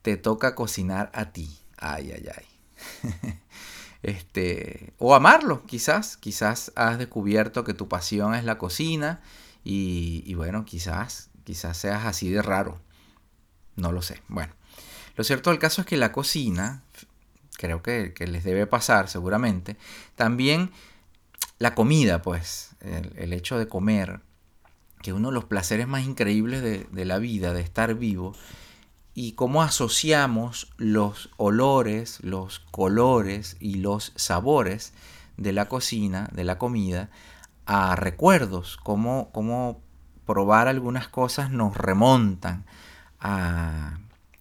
te 0.00 0.16
toca 0.16 0.54
cocinar 0.54 1.12
a 1.14 1.30
ti. 1.32 1.58
Ay, 1.76 2.10
ay, 2.10 2.26
ay. 2.34 3.38
este, 4.02 4.94
o 4.98 5.14
amarlo, 5.14 5.64
quizás, 5.66 6.16
quizás 6.16 6.72
has 6.74 6.98
descubierto 6.98 7.64
que 7.64 7.74
tu 7.74 7.86
pasión 7.86 8.34
es 8.34 8.44
la 8.44 8.56
cocina 8.56 9.20
y, 9.62 10.32
bueno, 10.34 10.64
quizás, 10.64 11.28
quizás 11.44 11.76
seas 11.76 12.06
así 12.06 12.30
de 12.30 12.40
raro. 12.40 12.80
No 13.76 13.92
lo 13.92 14.00
sé. 14.00 14.22
Bueno, 14.28 14.54
lo 15.16 15.22
cierto 15.22 15.50
del 15.50 15.58
caso 15.58 15.82
es 15.82 15.86
que 15.86 15.98
la 15.98 16.12
cocina, 16.12 16.82
creo 17.58 17.82
que, 17.82 18.14
que 18.14 18.26
les 18.26 18.42
debe 18.42 18.66
pasar 18.66 19.10
seguramente, 19.10 19.76
también 20.16 20.70
la 21.58 21.74
comida, 21.74 22.22
pues, 22.22 22.70
el 22.80 23.34
hecho 23.34 23.58
de 23.58 23.68
comer, 23.68 24.20
que 25.02 25.12
uno 25.12 25.28
de 25.28 25.34
los 25.34 25.44
placeres 25.44 25.86
más 25.86 26.04
increíbles 26.04 26.62
de, 26.62 26.86
de 26.90 27.04
la 27.04 27.18
vida, 27.18 27.52
de 27.52 27.60
estar 27.60 27.94
vivo, 27.94 28.34
y 29.14 29.32
cómo 29.32 29.62
asociamos 29.62 30.72
los 30.78 31.30
olores, 31.36 32.18
los 32.22 32.60
colores 32.70 33.56
y 33.60 33.74
los 33.74 34.12
sabores 34.16 34.94
de 35.36 35.52
la 35.52 35.68
cocina, 35.68 36.30
de 36.32 36.44
la 36.44 36.58
comida, 36.58 37.10
a 37.66 37.94
recuerdos, 37.96 38.78
cómo, 38.82 39.30
cómo 39.32 39.80
probar 40.26 40.68
algunas 40.68 41.08
cosas 41.08 41.50
nos 41.50 41.76
remontan 41.76 42.64
a, 43.20 43.98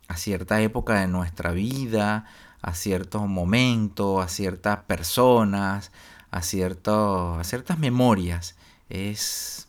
a 0.07 0.17
cierta 0.17 0.61
época 0.61 0.99
de 0.99 1.07
nuestra 1.07 1.51
vida, 1.51 2.25
a 2.61 2.73
ciertos 2.73 3.27
momentos, 3.27 4.23
a 4.23 4.27
ciertas 4.27 4.79
personas, 4.83 5.91
a, 6.31 6.37
a 6.37 6.41
ciertas 6.41 7.79
memorias. 7.79 8.55
Es, 8.89 9.67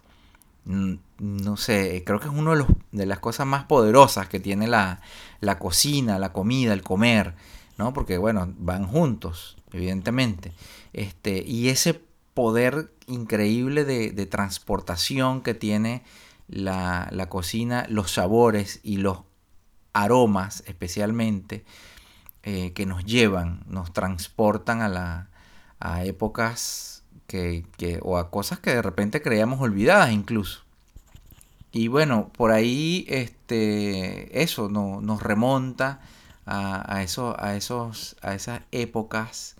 no 0.64 1.56
sé, 1.56 2.02
creo 2.06 2.20
que 2.20 2.28
es 2.28 2.34
una 2.34 2.54
de, 2.54 2.64
de 2.92 3.06
las 3.06 3.18
cosas 3.18 3.46
más 3.46 3.64
poderosas 3.64 4.28
que 4.28 4.40
tiene 4.40 4.68
la, 4.68 5.00
la 5.40 5.58
cocina, 5.58 6.18
la 6.18 6.32
comida, 6.32 6.72
el 6.72 6.82
comer, 6.82 7.34
¿no? 7.78 7.92
Porque, 7.92 8.18
bueno, 8.18 8.52
van 8.58 8.86
juntos, 8.86 9.56
evidentemente. 9.72 10.52
Este, 10.92 11.42
y 11.44 11.68
ese 11.68 12.00
poder 12.34 12.92
increíble 13.06 13.84
de, 13.84 14.12
de 14.12 14.26
transportación 14.26 15.42
que 15.42 15.54
tiene 15.54 16.04
la, 16.48 17.08
la 17.10 17.28
cocina, 17.28 17.86
los 17.88 18.12
sabores 18.12 18.80
y 18.82 18.98
los 18.98 19.20
aromas 19.92 20.62
especialmente, 20.66 21.64
eh, 22.44 22.72
que 22.72 22.86
nos 22.86 23.04
llevan, 23.04 23.64
nos 23.68 23.92
transportan 23.92 24.80
a, 24.82 24.88
la, 24.88 25.30
a 25.78 26.04
épocas 26.04 26.91
que, 27.32 27.98
o 28.02 28.18
a 28.18 28.30
cosas 28.30 28.58
que 28.60 28.70
de 28.74 28.82
repente 28.82 29.22
creíamos 29.22 29.60
olvidadas 29.60 30.12
incluso. 30.12 30.60
Y 31.72 31.88
bueno, 31.88 32.30
por 32.36 32.52
ahí 32.52 33.06
este, 33.08 34.42
eso 34.42 34.68
no- 34.68 35.00
nos 35.00 35.22
remonta 35.22 36.00
a, 36.44 36.94
a, 36.96 37.02
eso, 37.02 37.34
a, 37.38 37.56
esos, 37.56 38.16
a 38.22 38.34
esas 38.34 38.60
épocas 38.72 39.54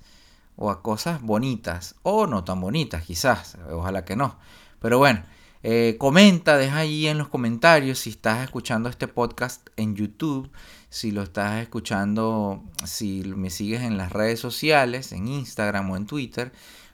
o 0.57 0.71
a 0.71 0.83
cosas 0.83 1.23
bonitas 1.23 1.95
o 2.03 2.27
no 2.27 2.45
tan 2.45 2.61
bonitas 2.61 3.05
quizás, 3.05 3.57
ojalá 3.71 4.05
que 4.05 4.17
no. 4.17 4.37
Pero 4.81 4.99
bueno, 4.99 5.23
Eh, 5.65 5.95
comenta, 5.97 6.57
deja 6.57 6.79
ahí 6.79 7.07
en 7.07 7.19
los 7.19 7.29
comentarios 7.29 8.01
si 8.01 8.11
estás 8.11 8.43
escuchando 8.43 8.89
este 8.89 9.07
podcast 9.07 9.69
en 9.77 9.95
YouTube, 9.95 10.51
si 10.91 11.13
lo 11.13 11.23
estás 11.23 11.63
escuchando, 11.63 12.65
si 12.85 13.23
me 13.37 13.49
sigues 13.49 13.83
en 13.83 13.97
las 13.97 14.11
redes 14.11 14.41
sociales, 14.41 15.13
en 15.13 15.29
Instagram 15.29 15.89
o 15.91 15.97
en 15.97 16.07
Twitter. 16.07 16.51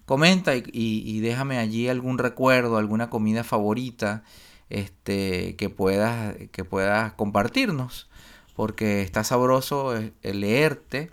Comenta 0.08 0.52
y, 0.56 1.20
déjame 1.20 1.58
allí 1.58 1.88
algún 1.88 2.16
recuerdo, 2.16 2.78
alguna 2.78 3.10
comida 3.10 3.44
favorita 3.44 4.24
este, 4.70 5.54
que, 5.56 5.68
puedas, 5.68 6.34
que 6.50 6.64
puedas 6.64 7.12
compartirnos, 7.12 8.08
porque 8.56 9.02
está 9.02 9.22
sabroso 9.22 9.94
eh, 9.96 10.12
leerte 10.22 11.10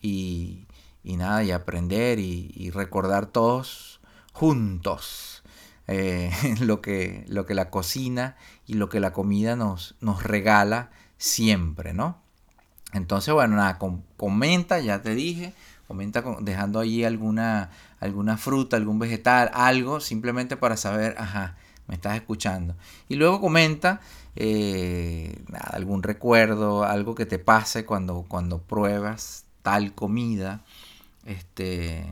y, 0.00 0.64
nada, 1.04 1.44
y 1.44 1.50
aprender 1.50 2.18
y 2.18 2.70
recordar 2.70 3.26
todos 3.26 4.00
juntos 4.32 5.40
eh, 5.92 6.30
lo, 6.60 6.80
que, 6.80 7.24
lo 7.26 7.46
que 7.46 7.54
la 7.54 7.68
cocina 7.68 8.36
y 8.64 8.74
lo 8.74 8.88
que 8.88 9.00
la 9.00 9.12
comida 9.12 9.56
nos, 9.56 9.96
nos 10.00 10.22
regala 10.22 10.90
siempre, 11.18 11.92
¿no? 11.92 12.22
Entonces, 12.92 13.34
bueno, 13.34 13.56
nada, 13.56 13.78
comenta, 14.16 14.78
ya 14.78 15.02
te 15.02 15.16
dije, 15.16 15.52
comenta 15.88 16.22
dejando 16.40 16.78
ahí 16.78 17.02
alguna, 17.02 17.70
alguna 18.00 18.36
fruta, 18.36 18.76
algún 18.76 18.98
vegetal, 18.98 19.50
algo, 19.54 20.00
simplemente 20.00 20.56
para 20.56 20.76
saber, 20.76 21.14
ajá, 21.18 21.56
me 21.86 21.94
estás 21.94 22.16
escuchando. 22.16 22.74
Y 23.08 23.16
luego 23.16 23.40
comenta 23.40 24.00
eh, 24.36 25.42
algún 25.52 26.02
recuerdo, 26.02 26.84
algo 26.84 27.14
que 27.14 27.26
te 27.26 27.38
pase 27.38 27.84
cuando, 27.84 28.24
cuando 28.26 28.58
pruebas 28.58 29.44
tal 29.62 29.94
comida. 29.94 30.62
Este, 31.26 32.04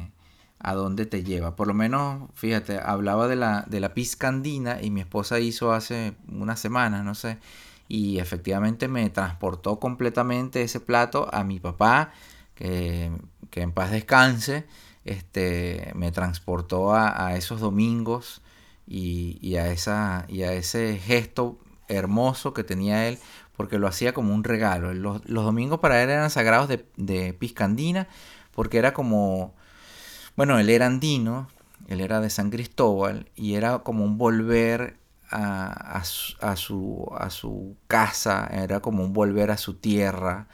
a 0.60 0.74
dónde 0.74 1.06
te 1.06 1.22
lleva. 1.22 1.56
Por 1.56 1.68
lo 1.68 1.74
menos, 1.74 2.30
fíjate, 2.34 2.78
hablaba 2.78 3.28
de 3.28 3.36
la, 3.36 3.64
de 3.68 3.80
la 3.80 3.94
pizca 3.94 4.28
andina 4.28 4.82
y 4.82 4.90
mi 4.90 5.00
esposa 5.00 5.38
hizo 5.40 5.72
hace 5.72 6.14
unas 6.28 6.60
semanas, 6.60 7.04
no 7.04 7.14
sé, 7.14 7.38
y 7.88 8.18
efectivamente 8.18 8.88
me 8.88 9.08
transportó 9.10 9.78
completamente 9.78 10.62
ese 10.62 10.80
plato 10.80 11.28
a 11.32 11.44
mi 11.44 11.60
papá, 11.60 12.12
que, 12.54 13.10
en 13.52 13.72
paz 13.72 13.90
descanse, 13.92 14.66
este, 15.04 15.92
me 15.94 16.12
transportó 16.12 16.94
a, 16.94 17.36
esos 17.36 17.60
domingos 17.60 18.42
y, 18.86 19.56
a 19.56 19.70
esa, 19.70 20.24
y 20.28 20.42
a 20.42 20.52
ese 20.52 20.98
gesto 20.98 21.58
hermoso 21.88 22.54
que 22.54 22.64
tenía 22.64 23.08
él, 23.08 23.18
porque 23.56 23.78
lo 23.78 23.86
hacía 23.86 24.12
como 24.12 24.34
un 24.34 24.44
regalo. 24.44 24.94
Los, 24.94 25.24
domingos 25.24 25.80
para 25.80 26.02
él 26.02 26.10
eran 26.10 26.30
sagrados 26.30 26.68
de, 26.68 26.86
de 26.96 27.32
pizca 27.32 27.64
andina, 27.64 28.08
porque 28.52 28.78
era 28.78 28.92
como 28.92 29.54
bueno, 30.38 30.60
él 30.60 30.70
era 30.70 30.86
andino, 30.86 31.48
él 31.88 32.00
era 32.00 32.20
de 32.20 32.30
San 32.30 32.50
Cristóbal 32.50 33.28
y 33.34 33.54
era 33.54 33.80
como 33.80 34.04
un 34.04 34.18
volver 34.18 35.00
a, 35.32 36.04
su, 36.04 37.12
a 37.18 37.28
su 37.30 37.76
casa, 37.88 38.48
era 38.52 38.78
como 38.78 39.02
un 39.02 39.12
volver 39.12 39.50
a 39.50 39.56
su 39.56 39.74
tierra, 39.74 40.46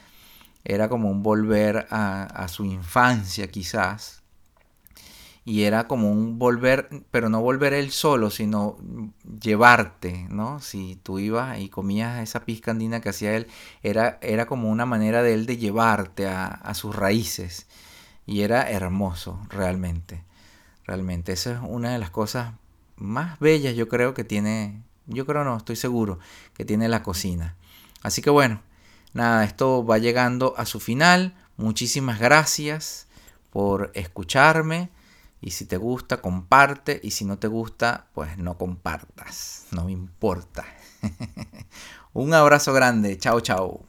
era 0.65 0.89
como 0.89 1.11
un 1.11 1.23
volver 1.23 1.87
a, 1.91 2.47
su 2.49 2.65
infancia 2.65 3.49
quizás. 3.49 4.23
Y 5.45 5.65
era 5.65 5.87
como 5.87 6.11
un 6.11 6.39
volver, 6.39 6.89
pero 7.11 7.29
no 7.29 7.43
volver 7.43 7.75
él 7.75 7.91
solo, 7.91 8.31
sino 8.31 8.79
llevarte, 9.41 10.27
¿no? 10.31 10.61
Si 10.61 10.99
tú 11.03 11.19
ibas 11.19 11.59
y 11.59 11.69
comías 11.69 12.23
esa 12.23 12.45
pizca 12.45 12.71
andina 12.71 13.01
que 13.01 13.11
hacía 13.11 13.37
él, 13.37 13.47
era, 13.83 14.19
era 14.23 14.47
como 14.47 14.71
una 14.71 14.87
manera 14.87 15.23
de 15.23 15.35
él 15.35 15.45
de 15.47 15.59
llevarte 15.59 16.27
a, 16.27 16.47
a 16.47 16.75
sus 16.75 16.97
raíces 16.97 17.67
y 18.27 18.41
era 18.41 18.71
hermoso 18.71 19.41
realmente. 19.51 20.25
Realmente, 20.87 21.33
esa 21.33 21.53
es 21.53 21.59
una 21.63 21.93
de 21.93 21.99
las 21.99 22.11
cosas 22.11 22.55
más 22.97 23.39
bellas 23.39 23.75
yo 23.75 23.89
creo 23.89 24.15
que 24.15 24.25
tiene, 24.25 24.83
yo 25.07 25.27
creo 25.27 25.45
no, 25.45 25.57
estoy 25.57 25.77
seguro 25.77 26.19
que 26.55 26.65
tiene 26.65 26.89
la 26.89 27.03
cocina. 27.03 27.57
Así 28.03 28.23
que 28.23 28.31
bueno, 28.31 28.61
nada, 29.13 29.45
esto 29.45 29.85
va 29.85 29.99
llegando 29.99 30.55
a 30.57 30.67
su 30.67 30.81
final. 30.81 31.35
Muchísimas 31.57 32.19
gracias 32.19 33.07
por 33.51 33.91
escucharme. 33.95 34.91
Y 35.47 35.51
si 35.51 35.67
te 35.67 35.77
gusta, 35.77 36.23
comparte. 36.23 36.99
Y 37.03 37.11
si 37.11 37.27
no 37.27 37.37
te 37.37 37.49
gusta, 37.49 38.07
pues 38.15 38.39
no 38.39 38.57
compartas. 38.57 39.67
No 39.73 39.85
me 39.85 39.93
importa. 39.93 40.65
Un 42.15 42.33
abrazo 42.33 42.73
grande. 42.73 43.19
Chao, 43.19 43.41
chao. 43.41 43.85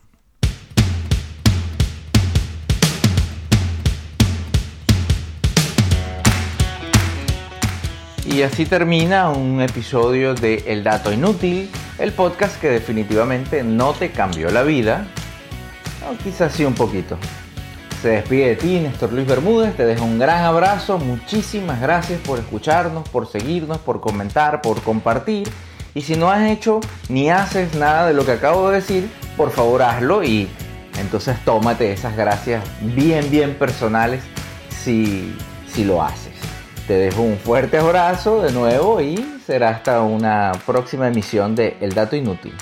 Y 8.26 8.42
así 8.42 8.66
termina 8.66 9.30
un 9.30 9.62
episodio 9.62 10.36
de 10.36 10.56
El 10.68 10.84
Dato 10.84 11.14
Inútil, 11.14 11.70
el 12.00 12.12
podcast 12.12 12.60
que 12.60 12.70
definitivamente 12.70 13.64
no 13.64 13.94
te 13.94 14.12
cambió 14.12 14.50
la 14.52 14.64
vida, 14.64 15.08
o 16.12 16.18
quizás 16.22 16.52
sí 16.52 16.66
un 16.66 16.74
poquito. 16.74 17.18
Se 18.02 18.10
despide 18.10 18.50
de 18.50 18.56
ti, 18.56 18.80
Néstor 18.80 19.14
Luis 19.14 19.26
Bermúdez, 19.26 19.76
te 19.76 19.86
dejo 19.86 20.06
un 20.06 20.20
gran 20.20 20.44
abrazo, 20.44 21.00
muchísimas 21.00 21.82
gracias 21.82 22.20
por 22.22 22.38
escucharnos, 22.38 23.10
por 23.10 23.28
seguirnos, 23.28 23.80
por 23.80 24.00
comentar, 24.00 24.62
por 24.62 24.82
compartir. 24.82 25.50
Y 25.96 26.02
si 26.02 26.16
no 26.16 26.30
has 26.30 26.50
hecho 26.50 26.82
ni 27.10 27.30
haces 27.30 27.74
nada 27.74 28.08
de 28.08 28.14
lo 28.14 28.26
que 28.26 28.34
acabo 28.34 28.70
de 28.70 28.76
decir, 28.76 29.10
por 29.38 29.52
favor 29.52 29.82
hazlo 29.82 30.24
y 30.24 30.48
entonces 31.00 31.38
tómate 31.46 31.92
esas 31.92 32.16
gracias 32.16 32.64
bien, 32.82 33.30
bien 33.32 33.56
personales 33.56 34.24
si, 34.70 35.36
si 35.68 35.84
lo 35.84 36.04
haces. 36.04 36.34
Te 36.88 36.94
dejo 36.94 37.22
un 37.22 37.38
fuerte 37.38 37.78
abrazo 37.80 38.44
de 38.44 38.52
nuevo 38.52 39.02
y 39.02 39.40
será 39.46 39.70
hasta 39.70 40.02
una 40.02 40.52
próxima 40.66 41.08
emisión 41.08 41.56
de 41.56 41.78
El 41.82 41.94
Dato 41.94 42.16
Inútil. 42.16 42.54